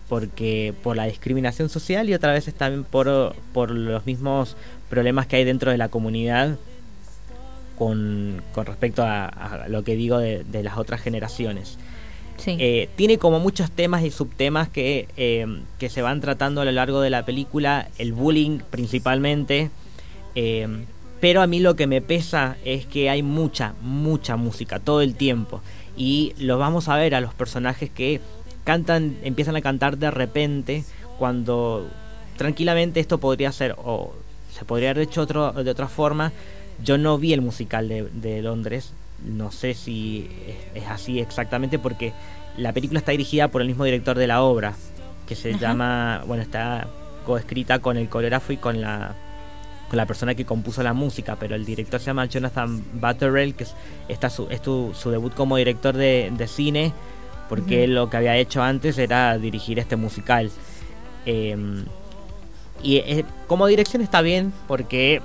porque 0.09 0.75
por 0.83 0.95
la 0.95 1.07
discriminación 1.07 1.71
social 1.71 2.09
y 2.09 2.12
otra 2.14 2.33
vez 2.33 2.45
también 2.52 2.85
por, 2.85 3.35
por 3.55 3.71
los 3.71 4.05
mismos 4.05 4.57
problemas 4.91 5.26
que 5.26 5.37
hay 5.37 5.45
dentro 5.45 5.71
de 5.71 5.79
la 5.79 5.88
comunidad 5.88 6.59
con, 7.79 8.43
con 8.52 8.67
respecto 8.67 9.02
a, 9.05 9.64
lo 9.69 9.85
que 9.85 9.97
digo 9.97 10.19
de, 10.19 10.45
las 10.62 10.76
otras 10.76 11.00
generaciones. 11.00 11.79
Eh, 12.47 12.89
tiene 12.97 13.19
como 13.19 13.41
muchos 13.41 13.71
temas 13.71 14.03
y 14.05 14.11
subtemas 14.11 14.69
que, 14.69 15.09
eh, 15.17 15.47
que 15.79 15.89
se 15.89 16.03
van 16.03 16.21
tratando 16.21 16.61
a 16.61 16.65
lo 16.65 16.73
largo 16.73 17.01
de 17.01 17.11
la 17.11 17.25
película, 17.25 17.89
el 17.99 18.12
bullying 18.12 18.59
principalmente, 18.71 19.71
eh, 20.35 20.85
pero 21.21 21.41
a 21.41 21.47
mí 21.47 21.61
lo 21.61 21.77
que 21.77 21.87
me 21.87 22.01
pesa 22.01 22.57
es 22.65 22.87
que 22.87 23.09
hay 23.09 23.23
mucha, 23.23 23.75
mucha 23.81 24.37
música 24.37 24.81
todo 24.81 25.03
el 25.03 25.15
tiempo 25.15 25.61
y 25.97 26.33
lo 26.39 26.59
vamos 26.59 26.89
a 26.89 26.97
ver 26.97 27.15
a 27.15 27.21
los 27.21 27.33
personajes 27.35 27.91
que 27.91 28.21
cantan, 28.65 29.17
empiezan 29.23 29.57
a 29.57 29.61
cantar 29.61 29.99
de 29.99 30.11
repente 30.11 30.85
cuando 31.19 31.89
tranquilamente 32.37 33.01
esto 33.01 33.19
podría 33.19 33.53
ser 33.53 33.77
o 33.79 34.12
se 34.53 34.65
podría 34.65 34.91
haber 34.91 35.05
hecho 35.05 35.23
otro, 35.23 35.53
de 35.53 35.71
otra 35.71 35.89
forma. 35.89 36.33
Yo 36.83 36.99
no 36.99 37.19
vi 37.19 37.33
el 37.33 37.41
musical 37.41 37.89
de, 37.89 38.43
Londres, 38.43 38.93
no 39.25 39.50
sé 39.50 39.75
si 39.75 40.29
es, 40.75 40.87
así 40.88 41.21
exactamente 41.21 41.79
porque 41.79 42.12
la 42.57 42.73
película 42.73 42.99
está 42.99 43.12
dirigida 43.12 43.49
por 43.49 43.62
el 43.62 43.69
mismo 43.69 43.85
director 43.85 44.19
de 44.19 44.26
la 44.26 44.43
obra, 44.43 44.75
que 45.26 45.35
se 45.35 45.59
llama, 45.59 46.23
bueno, 46.26 46.43
está 46.43 46.88
coescrita 47.25 47.79
con 47.79 47.97
el 47.97 48.09
coreógrafo 48.09 48.52
y 48.52 48.57
con 48.57 48.81
la 48.81 49.14
con 49.88 49.99
la 49.99 50.07
persona 50.07 50.35
que 50.35 50.47
compuso 50.47 50.83
la 50.83 50.95
música, 50.95 51.37
pero 51.38 51.55
el 51.55 51.67
director 51.67 52.00
se 52.00 52.07
llama 52.07 52.25
Jonathan 52.25 52.83
Butterell, 52.95 53.55
que 53.55 53.64
es, 53.64 53.75
está 54.09 54.31
su, 54.31 54.49
es 54.49 54.62
su 54.62 55.11
debut 55.11 55.35
como 55.35 55.59
director 55.59 55.95
de, 55.95 56.49
cine, 56.49 56.95
porque 57.50 57.87
lo 57.87 58.09
que 58.09 58.17
había 58.17 58.35
hecho 58.38 58.62
antes 58.62 58.97
era 58.97 59.37
dirigir 59.37 59.79
este 59.79 59.97
musical. 59.97 60.50
Em, 61.26 61.85
y 62.83 62.97
eh, 62.97 63.26
como 63.47 63.67
dirección 63.67 64.00
está 64.00 64.23
bien, 64.23 64.55
porque 64.67 65.21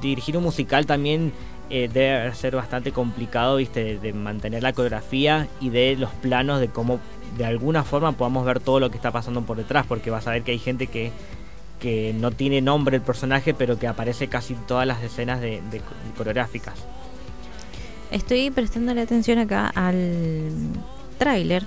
dirigir 0.00 0.38
un 0.38 0.44
musical 0.44 0.86
también 0.86 1.32
eh, 1.70 1.88
debe 1.92 2.34
ser 2.34 2.56
bastante 2.56 2.92
complicado, 2.92 3.56
viste, 3.56 3.98
de, 3.98 4.12
mantener 4.12 4.62
la 4.62 4.72
coreografía 4.72 5.48
y 5.60 5.70
de 5.70 5.96
los 5.96 6.10
planos 6.10 6.60
de 6.60 6.68
cómo 6.68 7.00
de 7.36 7.44
alguna 7.44 7.84
forma 7.84 8.12
podamos 8.12 8.44
ver 8.46 8.60
todo 8.60 8.80
lo 8.80 8.90
que 8.90 8.96
está 8.96 9.10
pasando 9.10 9.42
por 9.42 9.56
detrás, 9.56 9.86
porque 9.86 10.10
vas 10.10 10.26
a 10.26 10.32
ver 10.32 10.42
que 10.42 10.52
hay 10.52 10.58
gente 10.58 10.86
que 10.86 11.12
que 11.78 12.14
no 12.14 12.30
tiene 12.30 12.60
nombre 12.60 12.96
el 12.96 13.02
personaje, 13.02 13.54
pero 13.54 13.78
que 13.78 13.86
aparece 13.86 14.28
casi 14.28 14.54
en 14.54 14.60
todas 14.66 14.86
las 14.86 15.02
escenas 15.02 15.40
de, 15.40 15.60
coreográficas. 16.16 16.74
Estoy 18.10 18.50
prestando 18.50 18.94
la 18.94 19.02
atención 19.02 19.38
acá 19.38 19.68
al 19.74 20.50
tráiler. 21.18 21.64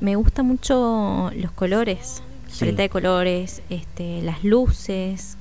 Me 0.00 0.16
gustan 0.16 0.46
mucho 0.46 1.30
los 1.34 1.52
colores, 1.52 2.22
la 2.48 2.58
paleta 2.58 2.82
de 2.82 2.88
colores, 2.88 3.62
este, 3.70 4.22
las 4.22 4.44
luces. 4.44 5.36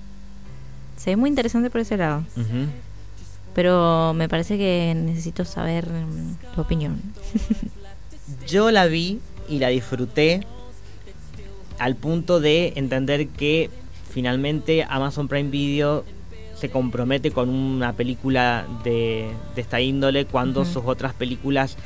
Se 0.98 1.12
ve 1.12 1.16
muy 1.18 1.30
interesante 1.30 1.70
por 1.70 1.82
ese 1.82 1.98
lado. 1.98 2.24
Pero 3.56 4.14
me 4.14 4.30
parece 4.30 4.58
que 4.58 4.94
necesito 4.96 5.46
saber 5.46 5.90
mm, 5.90 6.54
tu 6.54 6.62
opinión. 6.62 7.02
Yo 8.48 8.70
la 8.70 8.86
vi 8.86 9.20
y 9.50 9.60
la 9.60 9.70
disfruté 9.70 10.42
al 11.80 11.96
punto 11.96 12.40
de 12.40 12.74
entender 12.76 13.28
que 13.30 13.70
finalmente 14.10 14.86
Amazon 14.88 15.28
Prime 15.28 15.50
Video 15.50 16.04
se 16.56 16.70
compromete 16.70 17.32
con 17.32 17.50
una 17.50 17.94
película 17.94 18.66
de, 18.84 19.30
esta 19.56 19.82
índole 19.82 20.26
cuando 20.26 20.64
sus 20.66 20.84
otras 20.86 21.14
películas 21.14 21.78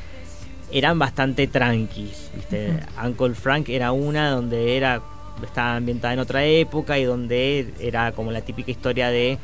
eran 0.71 0.99
bastante 0.99 1.47
tranquis. 1.47 2.29
¿viste? 2.35 2.79
Uncle 3.03 3.35
Frank 3.35 3.69
era 3.69 3.91
una 3.91 4.31
donde 4.31 4.75
era 4.77 5.01
estaba 5.43 5.77
ambientada 5.77 6.13
en 6.13 6.19
otra 6.19 6.45
época 6.45 6.99
y 6.99 7.05
donde 7.05 7.73
era 7.79 8.11
como 8.11 8.31
la 8.31 8.41
típica 8.41 8.71
historia 8.71 9.09
de 9.09 9.37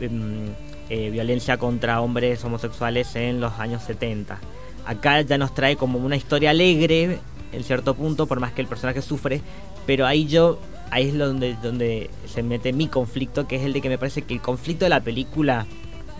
em, 0.00 0.48
eh, 0.94 1.08
violencia 1.08 1.56
contra 1.56 2.02
hombres 2.02 2.44
homosexuales 2.44 3.16
en 3.16 3.40
los 3.40 3.54
años 3.58 3.82
70. 3.82 4.38
Acá 4.84 5.22
ya 5.22 5.38
nos 5.38 5.54
trae 5.54 5.74
como 5.74 5.98
una 5.98 6.16
historia 6.16 6.50
alegre 6.50 7.18
en 7.50 7.64
cierto 7.64 7.94
punto, 7.94 8.26
por 8.26 8.40
más 8.40 8.52
que 8.52 8.60
el 8.60 8.66
personaje 8.66 9.00
sufre, 9.00 9.40
pero 9.86 10.06
ahí 10.06 10.26
yo, 10.26 10.58
ahí 10.90 11.08
es 11.08 11.16
donde, 11.16 11.56
donde 11.62 12.10
se 12.26 12.42
mete 12.42 12.74
mi 12.74 12.88
conflicto, 12.88 13.48
que 13.48 13.56
es 13.56 13.62
el 13.62 13.72
de 13.72 13.80
que 13.80 13.88
me 13.88 13.96
parece 13.96 14.20
que 14.20 14.34
el 14.34 14.42
conflicto 14.42 14.84
de 14.84 14.90
la 14.90 15.00
película 15.00 15.64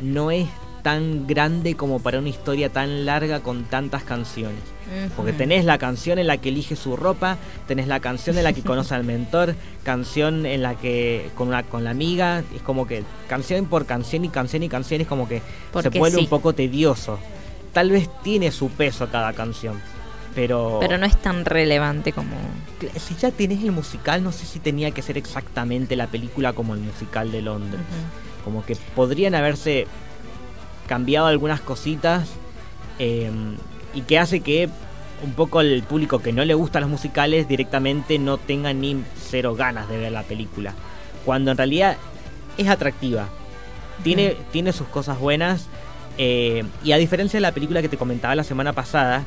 no 0.00 0.30
es 0.30 0.48
tan 0.82 1.26
grande 1.26 1.76
como 1.76 2.00
para 2.00 2.18
una 2.18 2.28
historia 2.28 2.68
tan 2.68 3.06
larga 3.06 3.40
con 3.40 3.64
tantas 3.64 4.02
canciones. 4.02 4.60
Porque 5.16 5.32
tenés 5.32 5.64
la 5.64 5.78
canción 5.78 6.18
en 6.18 6.26
la 6.26 6.36
que 6.36 6.50
elige 6.50 6.76
su 6.76 6.96
ropa, 6.96 7.38
tenés 7.66 7.86
la 7.86 8.00
canción 8.00 8.36
en 8.36 8.44
la 8.44 8.52
que 8.52 8.62
conoce 8.62 8.94
al 8.94 9.04
mentor, 9.04 9.54
canción 9.84 10.44
en 10.44 10.62
la 10.62 10.74
que 10.74 11.30
con 11.34 11.48
una 11.48 11.62
con 11.62 11.84
la 11.84 11.90
amiga, 11.90 12.42
es 12.54 12.62
como 12.62 12.86
que 12.86 13.04
canción 13.28 13.66
por 13.66 13.86
canción 13.86 14.24
y 14.24 14.28
canción 14.28 14.62
y 14.62 14.68
canción 14.68 15.00
es 15.00 15.06
como 15.06 15.28
que 15.28 15.40
se 15.80 15.88
vuelve 15.88 16.18
un 16.18 16.26
poco 16.26 16.52
tedioso. 16.52 17.18
Tal 17.72 17.90
vez 17.90 18.10
tiene 18.22 18.50
su 18.50 18.68
peso 18.68 19.08
cada 19.10 19.32
canción, 19.32 19.80
pero... 20.34 20.78
Pero 20.80 20.98
no 20.98 21.06
es 21.06 21.16
tan 21.16 21.46
relevante 21.46 22.12
como... 22.12 22.36
Si 22.98 23.14
ya 23.14 23.30
tienes 23.30 23.62
el 23.62 23.72
musical, 23.72 24.22
no 24.22 24.30
sé 24.30 24.44
si 24.44 24.58
tenía 24.58 24.90
que 24.90 25.00
ser 25.00 25.16
exactamente 25.16 25.96
la 25.96 26.08
película 26.08 26.52
como 26.52 26.74
el 26.74 26.80
musical 26.80 27.32
de 27.32 27.40
Londres. 27.40 27.80
Como 28.44 28.62
que 28.62 28.76
podrían 28.94 29.34
haberse 29.34 29.86
cambiado 30.86 31.26
algunas 31.26 31.60
cositas 31.60 32.28
em, 32.98 33.56
y 33.94 34.02
que 34.02 34.18
hace 34.18 34.40
que 34.40 34.68
un 35.22 35.32
poco 35.34 35.60
el 35.60 35.82
público 35.82 36.18
que 36.18 36.32
no 36.32 36.44
le 36.44 36.54
gustan 36.54 36.82
los 36.82 36.90
musicales 36.90 37.46
directamente 37.48 38.18
no 38.18 38.38
tenga 38.38 38.72
ni 38.72 39.02
cero 39.16 39.54
ganas 39.54 39.88
de 39.88 39.98
ver 39.98 40.12
la 40.12 40.22
película. 40.22 40.74
Cuando 41.24 41.52
en 41.52 41.56
realidad 41.56 41.96
es 42.58 42.68
atractiva. 42.68 43.28
Tiene, 44.02 44.36
tiene 44.50 44.72
sus 44.72 44.88
cosas 44.88 45.18
buenas. 45.18 45.66
Eh, 46.18 46.64
y 46.84 46.92
a 46.92 46.96
diferencia 46.96 47.36
de 47.38 47.42
la 47.42 47.52
película 47.52 47.80
que 47.80 47.88
te 47.88 47.96
comentaba 47.96 48.34
la 48.34 48.44
semana 48.44 48.72
pasada, 48.72 49.24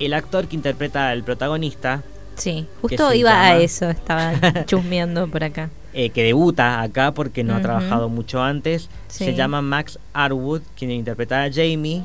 el 0.00 0.12
actor 0.14 0.48
que 0.48 0.56
interpreta 0.56 1.10
al 1.10 1.22
protagonista. 1.22 2.02
Sí, 2.34 2.66
justo 2.82 3.14
iba 3.14 3.40
a 3.40 3.56
eso, 3.56 3.88
estaba 3.88 4.34
chusmeando 4.66 5.28
por 5.28 5.44
acá. 5.44 5.70
Eh, 5.98 6.10
que 6.10 6.22
debuta 6.22 6.82
acá 6.82 7.14
porque 7.14 7.42
no 7.42 7.56
ha 7.56 7.62
trabajado 7.62 8.10
mucho 8.10 8.42
antes. 8.42 8.90
Se 9.08 9.34
llama 9.34 9.62
Max 9.62 9.98
Arwood, 10.12 10.60
quien 10.76 10.90
interpreta 10.90 11.44
a 11.44 11.50
Jamie. 11.50 12.02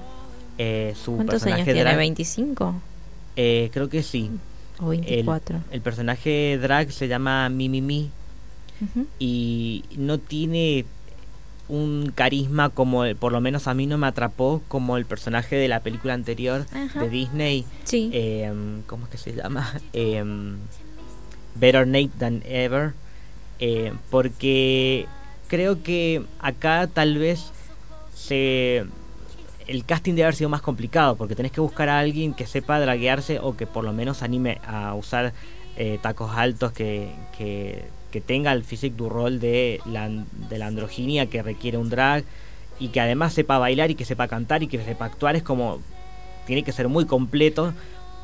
Eh, 0.57 0.93
su 0.95 1.17
¿Cuántos 1.17 1.43
años 1.43 1.65
tiene? 1.65 1.83
¿25? 1.83 2.73
Eh, 3.35 3.69
creo 3.73 3.89
que 3.89 4.01
sí. 4.01 4.31
O 4.79 4.87
24. 4.87 5.59
El, 5.71 5.81
personaje 5.81 6.57
drag 6.61 6.89
se 6.93 7.09
llama 7.09 7.49
Mimi 7.49 7.81
Mi, 7.81 8.09
y 9.19 9.83
no 9.97 10.19
tiene 10.19 10.85
un 11.67 12.13
carisma 12.15 12.69
como 12.69 13.03
por 13.19 13.33
lo 13.33 13.41
menos 13.41 13.67
a 13.67 13.73
mí 13.73 13.87
no 13.87 13.97
me 13.97 14.07
atrapó 14.07 14.61
como 14.69 14.95
el 14.95 15.05
personaje 15.05 15.57
de 15.57 15.67
la 15.67 15.81
película 15.81 16.13
anterior 16.13 16.65
de 16.95 17.09
Disney 17.09 17.65
em, 17.91 18.83
¿cómo 18.83 19.05
es 19.05 19.11
que 19.11 19.17
se 19.17 19.33
llama? 19.33 19.81
Em, 19.91 20.57
Better 21.55 21.85
Nate 21.85 22.11
Than 22.17 22.41
Ever 22.45 22.93
eh, 23.61 23.93
porque 24.09 25.05
creo 25.47 25.83
que 25.83 26.23
acá 26.39 26.89
tal 26.93 27.17
vez 27.17 27.51
se 28.13 28.85
el 29.67 29.85
casting 29.85 30.13
debe 30.13 30.23
haber 30.23 30.35
sido 30.35 30.49
más 30.49 30.61
complicado 30.61 31.15
porque 31.15 31.35
tenés 31.35 31.51
que 31.51 31.61
buscar 31.61 31.87
a 31.87 31.99
alguien 31.99 32.33
que 32.33 32.47
sepa 32.47 32.79
draguearse 32.79 33.39
o 33.39 33.55
que 33.55 33.67
por 33.67 33.83
lo 33.83 33.93
menos 33.93 34.23
anime 34.23 34.59
a 34.65 34.93
usar 34.95 35.33
eh, 35.77 35.99
tacos 36.01 36.31
altos 36.35 36.73
que, 36.73 37.11
que 38.11 38.21
tenga 38.21 38.51
el 38.51 38.63
physique 38.63 38.97
du 38.97 39.09
rol 39.09 39.39
de 39.39 39.79
la, 39.85 40.09
de 40.09 40.57
la 40.57 40.67
androginia 40.67 41.27
que 41.27 41.41
requiere 41.41 41.77
un 41.77 41.89
drag 41.89 42.23
y 42.79 42.89
que 42.89 42.99
además 42.99 43.33
sepa 43.33 43.57
bailar 43.57 43.91
y 43.91 43.95
que 43.95 44.05
sepa 44.05 44.27
cantar 44.27 44.63
y 44.63 44.67
que 44.67 44.83
sepa 44.83 45.05
actuar. 45.05 45.35
Es 45.35 45.43
como 45.43 45.79
tiene 46.45 46.63
que 46.63 46.71
ser 46.71 46.89
muy 46.89 47.05
completo. 47.05 47.73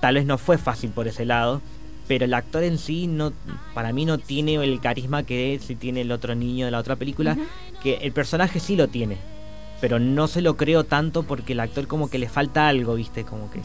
Tal 0.01 0.15
vez 0.15 0.25
no 0.25 0.37
fue 0.37 0.57
fácil 0.57 0.91
por 0.91 1.07
ese 1.07 1.25
lado 1.25 1.61
pero 2.07 2.25
el 2.25 2.33
actor 2.33 2.63
en 2.63 2.77
sí 2.77 3.07
no 3.07 3.33
para 3.73 3.93
mí 3.93 4.05
no 4.05 4.17
tiene 4.17 4.55
el 4.55 4.79
carisma 4.79 5.23
que 5.23 5.59
si 5.61 5.75
tiene 5.75 6.01
el 6.01 6.11
otro 6.11 6.35
niño 6.35 6.65
de 6.65 6.71
la 6.71 6.79
otra 6.79 6.95
película 6.95 7.37
que 7.83 7.95
el 7.95 8.11
personaje 8.11 8.59
sí 8.59 8.75
lo 8.75 8.87
tiene 8.87 9.17
pero 9.81 9.99
no 9.99 10.27
se 10.27 10.41
lo 10.41 10.57
creo 10.57 10.83
tanto 10.83 11.23
porque 11.23 11.53
el 11.53 11.59
actor 11.59 11.87
como 11.87 12.09
que 12.09 12.17
le 12.17 12.29
falta 12.29 12.67
algo 12.67 12.95
viste 12.95 13.23
como 13.23 13.51
que 13.51 13.61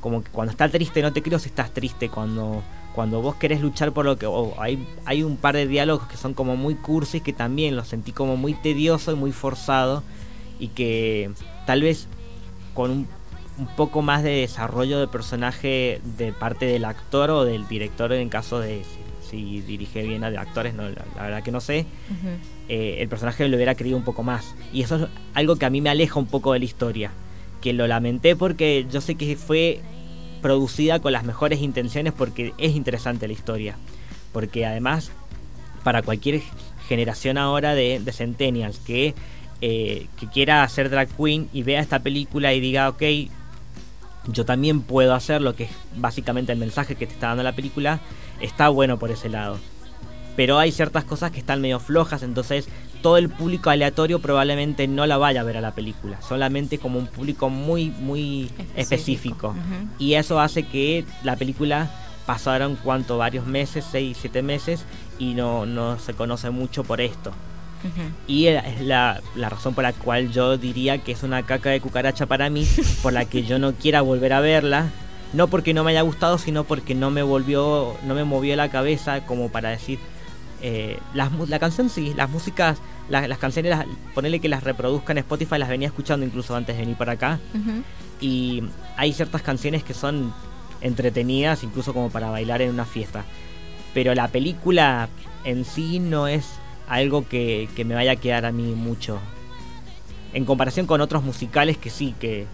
como 0.00 0.22
que 0.22 0.30
cuando 0.30 0.50
está 0.50 0.68
triste 0.68 1.02
no 1.02 1.12
te 1.12 1.22
creo 1.22 1.38
si 1.38 1.48
estás 1.48 1.72
triste 1.72 2.08
cuando 2.08 2.62
cuando 2.94 3.20
vos 3.20 3.34
querés 3.34 3.60
luchar 3.60 3.92
por 3.92 4.06
lo 4.06 4.16
que... 4.16 4.26
hay, 4.58 4.88
hay 5.04 5.22
un 5.22 5.36
par 5.36 5.54
de 5.54 5.66
diálogos 5.66 6.08
que 6.08 6.16
son 6.16 6.32
como 6.32 6.56
muy 6.56 6.74
cursis 6.76 7.22
que 7.22 7.34
también 7.34 7.76
los 7.76 7.88
sentí 7.88 8.12
como 8.12 8.38
muy 8.38 8.54
tedioso 8.54 9.12
y 9.12 9.16
muy 9.16 9.32
forzado 9.32 10.02
y 10.58 10.68
que 10.68 11.30
tal 11.66 11.82
vez 11.82 12.08
con 12.72 12.90
un, 12.90 13.08
poco 13.76 14.02
más 14.02 14.22
de 14.22 14.40
desarrollo 14.40 15.00
de 15.00 15.08
personaje 15.08 16.00
de 16.18 16.32
parte 16.32 16.66
del 16.66 16.84
actor 16.84 17.30
o 17.30 17.44
del 17.44 17.66
director 17.68 18.12
en 18.12 18.28
caso 18.28 18.60
de 18.60 18.82
si, 19.28 19.60
dirige 19.60 20.02
bien 20.02 20.24
a 20.24 20.30
de 20.30 20.38
actores, 20.38 20.74
no, 20.74 20.88
la, 20.88 21.22
verdad 21.22 21.42
que 21.42 21.50
no 21.50 21.60
sé, 21.60 21.86
eh, 22.68 22.96
el 23.00 23.08
personaje 23.08 23.48
lo 23.48 23.56
hubiera 23.56 23.74
querido 23.74 23.96
un 23.96 24.04
poco 24.04 24.22
más. 24.22 24.54
Y 24.72 24.82
eso 24.82 24.96
es 24.96 25.08
algo 25.34 25.56
que 25.56 25.66
a 25.66 25.70
mí 25.70 25.80
me 25.80 25.90
aleja 25.90 26.18
un 26.18 26.26
poco 26.26 26.52
de 26.52 26.60
la 26.60 26.64
historia, 26.64 27.10
que 27.60 27.72
lo 27.72 27.86
lamenté 27.86 28.36
porque 28.36 28.86
yo 28.90 29.00
sé 29.00 29.16
que 29.16 29.36
fue 29.36 29.80
producida 30.42 31.00
con 31.00 31.12
las 31.12 31.24
mejores 31.24 31.60
intenciones 31.60 32.12
porque 32.12 32.52
es 32.58 32.76
interesante 32.76 33.26
la 33.26 33.32
historia. 33.32 33.76
Porque 34.32 34.66
además, 34.66 35.10
para 35.82 36.02
cualquier 36.02 36.42
generación 36.88 37.38
ahora 37.38 37.74
de, 37.74 38.00
de 38.00 38.12
Centennials 38.12 38.78
que, 38.78 39.14
eh, 39.60 40.06
que 40.18 40.26
quiera 40.28 40.62
hacer 40.62 40.90
drag 40.90 41.08
queen 41.16 41.48
y 41.52 41.62
vea 41.62 41.80
esta 41.80 42.00
película 42.00 42.52
y 42.52 42.60
diga, 42.60 42.88
ok, 42.90 43.02
yo 44.28 44.44
también 44.44 44.80
puedo 44.82 45.14
hacer 45.14 45.42
lo 45.42 45.54
que 45.54 45.64
es 45.64 45.70
básicamente 45.96 46.52
el 46.52 46.58
mensaje 46.58 46.96
que 46.96 47.06
te 47.06 47.14
está 47.14 47.28
dando 47.28 47.42
la 47.42 47.54
película, 47.54 48.00
está 48.40 48.68
bueno 48.68 48.98
por 48.98 49.10
ese 49.10 49.28
lado. 49.28 49.58
Pero 50.36 50.58
hay 50.58 50.70
ciertas 50.70 51.04
cosas 51.04 51.30
que 51.30 51.38
están 51.38 51.60
medio 51.60 51.80
flojas, 51.80 52.22
entonces 52.22 52.68
todo 53.02 53.16
el 53.16 53.28
público 53.30 53.70
aleatorio 53.70 54.20
probablemente 54.20 54.86
no 54.88 55.06
la 55.06 55.16
vaya 55.16 55.40
a 55.40 55.44
ver 55.44 55.56
a 55.56 55.60
la 55.60 55.74
película, 55.74 56.20
solamente 56.20 56.78
como 56.78 56.98
un 56.98 57.06
público 57.06 57.48
muy, 57.48 57.90
muy 57.90 58.50
específico. 58.74 59.54
Y 59.98 60.14
eso 60.14 60.40
hace 60.40 60.64
que 60.64 61.04
la 61.22 61.36
película 61.36 61.90
pasaron 62.26 62.76
cuanto 62.76 63.16
varios 63.16 63.46
meses, 63.46 63.86
6, 63.90 64.18
7 64.20 64.42
meses, 64.42 64.84
y 65.18 65.34
no, 65.34 65.64
no 65.64 65.98
se 65.98 66.14
conoce 66.14 66.50
mucho 66.50 66.84
por 66.84 67.00
esto. 67.00 67.32
Y 68.26 68.46
es 68.46 68.80
la, 68.80 69.20
la, 69.34 69.48
razón 69.48 69.74
por 69.74 69.84
la 69.84 69.92
cual 69.92 70.30
yo 70.32 70.56
diría 70.56 70.98
que 70.98 71.12
es 71.12 71.22
una 71.22 71.44
caca 71.44 71.70
de 71.70 71.80
cucaracha 71.80 72.26
para 72.26 72.50
mí, 72.50 72.66
por 73.02 73.12
la 73.12 73.24
que 73.24 73.44
yo 73.44 73.58
no 73.58 73.74
quiera 73.74 74.00
volver 74.00 74.32
a 74.32 74.40
verla. 74.40 74.90
No 75.32 75.48
porque 75.48 75.74
no 75.74 75.84
me 75.84 75.90
haya 75.90 76.02
gustado, 76.02 76.38
sino 76.38 76.64
porque 76.64 76.94
no 76.94 77.10
me 77.10 77.22
volvió, 77.22 77.96
no 78.04 78.14
me 78.14 78.24
movió 78.24 78.56
la 78.56 78.70
cabeza 78.70 79.26
como 79.26 79.50
para 79.50 79.70
decir, 79.70 79.98
eh, 80.62 80.98
la 81.14 81.58
canción 81.58 81.90
sí, 81.90 82.14
las 82.16 82.30
músicas, 82.30 82.78
las 83.08 83.38
canciones, 83.38 83.70
las, 83.70 83.86
ponerle 84.14 84.40
que 84.40 84.48
las 84.48 84.64
reproduzcan 84.64 85.18
en 85.18 85.22
Spotify, 85.22 85.58
las 85.58 85.68
venía 85.68 85.88
escuchando 85.88 86.24
incluso 86.24 86.56
antes 86.56 86.76
de 86.76 86.82
venir 86.82 86.96
para 86.96 87.12
acá. 87.12 87.38
Y 88.20 88.62
hay 88.96 89.12
ciertas 89.12 89.42
canciones 89.42 89.84
que 89.84 89.94
son 89.94 90.32
entretenidas, 90.80 91.62
incluso 91.64 91.92
como 91.92 92.10
para 92.10 92.30
bailar 92.30 92.62
en 92.62 92.70
una 92.70 92.84
fiesta. 92.84 93.24
Pero 93.94 94.14
la 94.14 94.28
película 94.28 95.08
en 95.44 95.64
sí 95.64 95.98
no 95.98 96.28
es 96.28 96.46
algo 96.88 97.26
que, 97.28 97.68
me 97.84 97.94
vaya 97.94 98.12
a 98.12 98.16
quedar 98.16 98.44
a 98.44 98.52
mí 98.52 98.74
mucho. 98.74 99.18
En 100.32 100.44
comparación 100.44 100.86
con 100.86 101.00
otros 101.00 101.22
musicales 101.22 101.78
que 101.78 101.90
sí, 101.90 102.14
que 102.18 102.46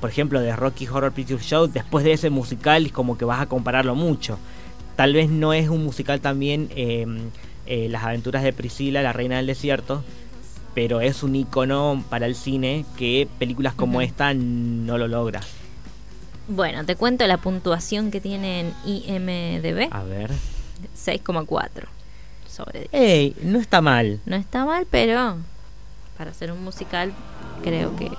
por 0.00 0.10
ejemplo 0.10 0.40
de 0.40 0.54
Rocky 0.54 0.86
Horror 0.86 1.12
Picture 1.12 1.42
Show, 1.42 1.66
después 1.66 2.04
de 2.04 2.12
ese 2.12 2.30
musical 2.30 2.86
es 2.86 2.92
como 2.92 3.18
que 3.18 3.24
vas 3.24 3.40
a 3.40 3.46
compararlo 3.46 3.94
mucho. 3.94 4.38
Tal 4.96 5.12
vez 5.12 5.28
no 5.28 5.52
es 5.52 5.68
un 5.68 5.84
musical 5.84 6.20
también 6.20 6.68
em, 6.74 7.30
eh, 7.66 7.88
Las 7.88 8.04
aventuras 8.04 8.42
de 8.42 8.52
Priscila, 8.52 9.02
la 9.02 9.12
reina 9.12 9.36
del 9.36 9.46
desierto, 9.46 10.02
pero 10.74 11.00
es 11.00 11.22
un 11.22 11.36
icono 11.36 12.02
para 12.08 12.26
el 12.26 12.34
cine 12.34 12.84
que 12.96 13.28
películas 13.38 13.74
como 13.74 14.00
esta 14.00 14.32
no 14.34 14.98
lo 14.98 15.08
logra. 15.08 15.40
Bueno, 16.48 16.84
te 16.86 16.96
cuento 16.96 17.26
la 17.26 17.36
puntuación 17.36 18.10
que 18.10 18.20
tiene 18.20 18.60
en 18.60 18.72
IMDB. 18.86 19.88
A 19.92 20.02
ver. 20.02 20.30
6,4 20.96 21.98
sobre 22.48 22.80
10. 22.80 22.90
Ey, 22.92 23.36
no 23.42 23.58
está 23.58 23.80
mal. 23.80 24.20
No 24.26 24.36
está 24.36 24.64
mal, 24.64 24.86
pero 24.90 25.36
para 26.16 26.30
hacer 26.30 26.50
un 26.50 26.64
musical 26.64 27.12
creo 27.62 27.94
que 27.96 28.10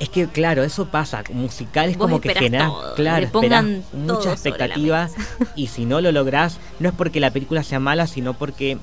es 0.00 0.08
que, 0.08 0.26
claro, 0.26 0.64
eso 0.64 0.86
pasa. 0.86 1.22
Musical 1.32 1.90
es 1.90 1.96
como 1.96 2.20
que 2.20 2.34
genera, 2.34 2.70
claro, 2.96 3.28
mucha 3.92 4.32
expectativa 4.32 5.08
y 5.56 5.68
si 5.68 5.84
no 5.84 6.00
lo 6.00 6.10
lográs, 6.12 6.58
no 6.80 6.88
es 6.88 6.94
porque 6.94 7.20
la 7.20 7.30
película 7.30 7.62
sea 7.62 7.80
mala, 7.80 8.06
sino 8.06 8.34
porque 8.34 8.78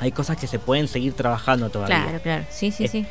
hay 0.00 0.12
cosas 0.12 0.36
que 0.36 0.46
se 0.46 0.58
pueden 0.58 0.88
seguir 0.88 1.14
trabajando 1.14 1.70
todavía. 1.70 2.02
Claro, 2.02 2.20
claro, 2.22 2.44
sí, 2.50 2.70
sí, 2.70 2.88
sí. 2.88 3.06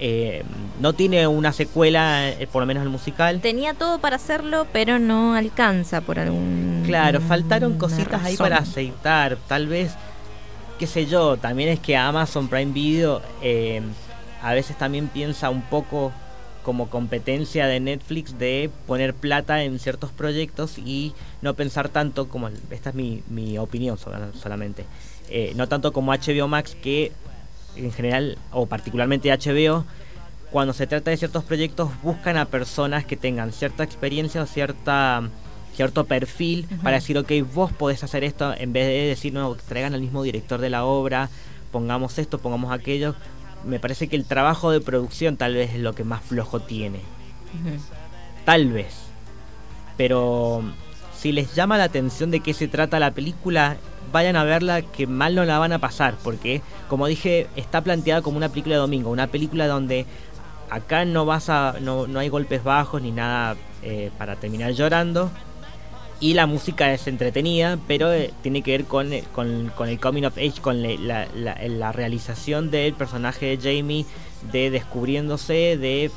Eh, 0.00 0.44
no 0.80 0.92
tiene 0.92 1.26
una 1.26 1.52
secuela, 1.52 2.28
eh, 2.28 2.46
por 2.50 2.62
lo 2.62 2.66
menos 2.66 2.84
el 2.84 2.88
musical. 2.88 3.40
Tenía 3.40 3.74
todo 3.74 3.98
para 3.98 4.16
hacerlo, 4.16 4.66
pero 4.72 5.00
no 5.00 5.34
alcanza 5.34 6.00
por 6.00 6.20
algún. 6.20 6.84
Claro, 6.86 7.20
faltaron 7.20 7.76
cositas 7.78 8.24
ahí 8.24 8.36
para 8.36 8.58
aceitar. 8.58 9.36
Tal 9.48 9.66
vez, 9.66 9.92
qué 10.78 10.86
sé 10.86 11.06
yo, 11.06 11.36
también 11.36 11.68
es 11.68 11.80
que 11.80 11.96
Amazon 11.96 12.48
Prime 12.48 12.72
Video 12.72 13.20
eh, 13.42 13.82
a 14.42 14.54
veces 14.54 14.78
también 14.78 15.08
piensa 15.08 15.50
un 15.50 15.62
poco 15.62 16.12
como 16.62 16.88
competencia 16.88 17.66
de 17.66 17.80
Netflix 17.80 18.38
de 18.38 18.70
poner 18.86 19.14
plata 19.14 19.62
en 19.62 19.78
ciertos 19.78 20.12
proyectos 20.12 20.78
y 20.78 21.14
no 21.42 21.54
pensar 21.54 21.88
tanto 21.88 22.28
como, 22.28 22.48
esta 22.70 22.90
es 22.90 22.94
mi, 22.94 23.22
mi 23.28 23.58
opinión 23.58 23.98
solamente, 23.98 24.84
eh, 25.30 25.52
no 25.56 25.66
tanto 25.66 25.92
como 25.92 26.12
HBO 26.12 26.46
Max 26.46 26.76
que 26.80 27.10
en 27.74 27.92
general 27.92 28.38
o 28.52 28.66
particularmente 28.66 29.30
HBO, 29.30 29.84
cuando 30.50 30.72
se 30.72 30.86
trata 30.86 31.10
de 31.10 31.16
ciertos 31.16 31.44
proyectos 31.44 31.90
buscan 32.02 32.36
a 32.36 32.46
personas 32.46 33.04
que 33.04 33.16
tengan 33.16 33.52
cierta 33.52 33.82
experiencia 33.82 34.42
o 34.42 34.46
cierta 34.46 35.28
cierto 35.78 36.06
perfil 36.06 36.66
para 36.82 36.96
decir, 36.96 37.16
ok, 37.16 37.30
vos 37.54 37.70
podés 37.70 38.02
hacer 38.02 38.24
esto 38.24 38.52
en 38.52 38.72
vez 38.72 38.84
de 38.88 39.06
decir, 39.06 39.32
no, 39.32 39.54
traigan 39.54 39.94
al 39.94 40.00
mismo 40.00 40.24
director 40.24 40.60
de 40.60 40.70
la 40.70 40.84
obra, 40.84 41.30
pongamos 41.70 42.18
esto, 42.18 42.38
pongamos 42.38 42.72
aquello, 42.72 43.14
me 43.64 43.78
parece 43.78 44.08
que 44.08 44.16
el 44.16 44.24
trabajo 44.24 44.72
de 44.72 44.80
producción 44.80 45.36
tal 45.36 45.54
vez 45.54 45.74
es 45.74 45.78
lo 45.78 45.94
que 45.94 46.02
más 46.02 46.20
flojo 46.24 46.58
tiene. 46.58 46.98
Tal 48.44 48.72
vez. 48.72 48.92
Pero 49.96 50.64
si 51.16 51.30
les 51.30 51.54
llama 51.54 51.78
la 51.78 51.84
atención 51.84 52.32
de 52.32 52.40
qué 52.40 52.54
se 52.54 52.66
trata 52.66 52.98
la 52.98 53.12
película, 53.12 53.76
vayan 54.12 54.34
a 54.34 54.42
verla 54.42 54.82
que 54.82 55.06
mal 55.06 55.36
no 55.36 55.44
la 55.44 55.60
van 55.60 55.72
a 55.72 55.78
pasar, 55.78 56.16
porque 56.24 56.60
como 56.88 57.06
dije, 57.06 57.46
está 57.54 57.82
planteada 57.82 58.20
como 58.20 58.36
una 58.36 58.48
película 58.48 58.74
de 58.74 58.80
domingo, 58.80 59.10
una 59.10 59.28
película 59.28 59.68
donde 59.68 60.06
acá 60.70 61.04
no 61.04 61.24
vas 61.24 61.48
a, 61.50 61.76
no, 61.80 62.08
no 62.08 62.18
hay 62.18 62.30
golpes 62.30 62.64
bajos 62.64 63.00
ni 63.00 63.12
nada 63.12 63.54
eh, 63.84 64.10
para 64.18 64.34
terminar 64.34 64.72
llorando 64.72 65.30
y 66.20 66.34
la 66.34 66.46
música 66.46 66.92
es 66.92 67.06
entretenida, 67.06 67.78
pero 67.86 68.12
eh, 68.12 68.32
tiene 68.42 68.62
que 68.62 68.72
ver 68.72 68.84
con, 68.84 69.12
eh, 69.12 69.24
con, 69.32 69.70
con, 69.76 69.88
el 69.88 70.00
coming 70.00 70.24
of 70.24 70.36
age, 70.36 70.60
con 70.60 70.82
la, 70.82 71.28
la, 71.34 71.92
realización 71.92 72.70
del 72.70 72.94
personaje 72.94 73.56
de 73.56 73.58
Jamie, 73.58 74.04
de 74.50 74.70
descubriéndose, 74.70 75.76
de 75.76 76.10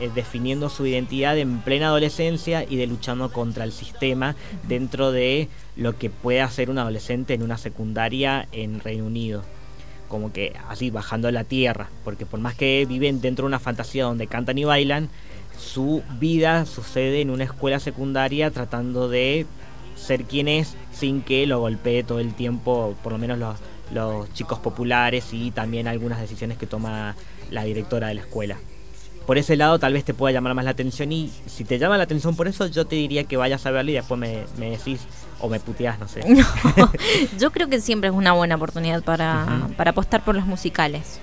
eh, 0.00 0.10
definiendo 0.14 0.70
su 0.70 0.86
identidad 0.86 1.36
en 1.36 1.60
plena 1.60 1.88
adolescencia 1.88 2.64
y 2.68 2.76
de 2.76 2.86
luchando 2.86 3.30
contra 3.30 3.64
el 3.64 3.72
sistema 3.72 4.36
dentro 4.66 5.12
de 5.12 5.48
lo 5.76 5.98
que 5.98 6.08
puede 6.08 6.40
hacer 6.40 6.70
un 6.70 6.78
adolescente 6.78 7.34
en 7.34 7.42
una 7.42 7.58
secundaria 7.58 8.48
en 8.52 8.80
Reino 8.80 9.06
Unido. 9.06 9.44
Como 10.12 10.30
que 10.30 10.52
así, 10.68 10.90
bajando 10.90 11.28
a 11.28 11.32
la 11.32 11.44
tierra, 11.44 11.88
porque 12.04 12.26
por 12.26 12.38
más 12.38 12.54
que 12.54 12.84
viven 12.86 13.22
dentro 13.22 13.44
de 13.44 13.46
una 13.46 13.58
fantasía 13.58 14.04
donde 14.04 14.26
cantan 14.26 14.58
y 14.58 14.64
bailan, 14.64 15.08
su 15.58 16.02
vida 16.20 16.66
sucede 16.66 17.22
en 17.22 17.30
una 17.30 17.44
escuela 17.44 17.80
secundaria 17.80 18.50
tratando 18.50 19.08
de 19.08 19.46
ser 19.96 20.24
quien 20.24 20.48
es 20.48 20.74
sin 20.92 21.22
que 21.22 21.46
lo 21.46 21.60
golpee 21.60 22.02
todo 22.02 22.20
el 22.20 22.34
tiempo, 22.34 22.94
por 23.02 23.12
lo 23.12 23.18
menos 23.18 23.38
los, 23.38 23.56
los 23.90 24.30
chicos 24.34 24.58
populares 24.58 25.32
y 25.32 25.50
también 25.50 25.88
algunas 25.88 26.20
decisiones 26.20 26.58
que 26.58 26.66
toma 26.66 27.16
la 27.50 27.64
directora 27.64 28.08
de 28.08 28.14
la 28.16 28.20
escuela. 28.20 28.58
Por 29.26 29.38
ese 29.38 29.56
lado 29.56 29.78
tal 29.78 29.94
vez 29.94 30.04
te 30.04 30.12
pueda 30.12 30.34
llamar 30.34 30.52
más 30.52 30.66
la 30.66 30.72
atención 30.72 31.10
y 31.10 31.32
si 31.46 31.64
te 31.64 31.78
llama 31.78 31.96
la 31.96 32.04
atención 32.04 32.36
por 32.36 32.48
eso 32.48 32.66
yo 32.66 32.84
te 32.84 32.96
diría 32.96 33.24
que 33.24 33.38
vayas 33.38 33.64
a 33.64 33.70
verlo 33.70 33.92
y 33.92 33.94
después 33.94 34.20
me, 34.20 34.44
decís 34.70 35.00
o 35.42 35.48
me 35.48 35.60
puteás, 35.60 35.98
no 35.98 36.08
sé. 36.08 36.22
yo 37.38 37.50
creo 37.50 37.68
que 37.68 37.80
siempre 37.80 38.08
es 38.08 38.14
una 38.14 38.32
buena 38.32 38.54
oportunidad 38.54 39.02
para, 39.02 39.68
para 39.76 39.90
apostar 39.90 40.24
por 40.24 40.34
los 40.34 40.46
musicales. 40.46 41.20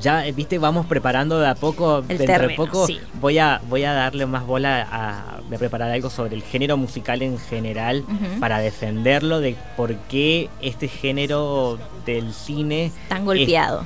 Ya 0.00 0.26
eh, 0.26 0.32
viste 0.32 0.58
vamos 0.58 0.86
preparando 0.86 1.38
de 1.38 1.48
a 1.48 1.54
poco 1.54 2.02
dentro 2.02 2.48
de 2.48 2.54
poco 2.54 2.86
voy 3.20 3.38
a 3.38 3.60
voy 3.68 3.84
a 3.84 3.92
darle 3.92 4.24
más 4.24 4.46
bola 4.46 4.88
a, 4.90 5.40
preparar 5.58 5.90
algo 5.90 6.08
sobre 6.08 6.34
el 6.34 6.42
género 6.42 6.78
musical 6.78 7.20
en 7.20 7.38
general 7.38 8.04
para 8.40 8.58
defenderlo 8.58 9.40
de 9.40 9.54
por 9.76 9.94
qué 9.94 10.48
este 10.62 10.88
género 10.88 11.78
del 12.06 12.32
cine 12.32 12.90
tan 13.08 13.24
golpeado. 13.26 13.84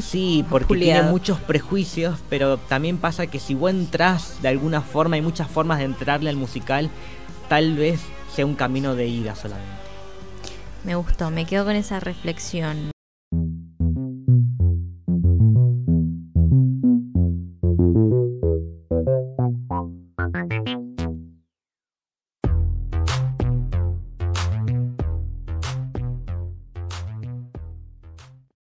Sí, 0.00 0.44
porque 0.50 0.74
tiene 0.74 1.02
muchos 1.02 1.40
prejuicios, 1.40 2.18
pero 2.28 2.58
también 2.58 2.98
pasa 2.98 3.26
que 3.26 3.38
si 3.38 3.54
vos 3.54 3.70
entras 3.70 4.42
de 4.42 4.48
alguna 4.48 4.80
forma, 4.80 5.16
hay 5.16 5.22
muchas 5.22 5.48
formas 5.48 5.78
de 5.78 5.84
entrarle 5.84 6.30
al 6.30 6.36
musical, 6.36 6.90
tal 7.48 7.76
vez 7.76 8.00
sea 8.34 8.46
un 8.46 8.56
camino 8.56 8.96
de 8.96 9.06
ida 9.06 9.34
solamente. 9.34 9.70
Me 10.82 10.96
gustó, 10.96 11.30
me 11.30 11.46
quedo 11.46 11.64
con 11.64 11.76
esa 11.76 12.00
reflexión. 12.00 12.93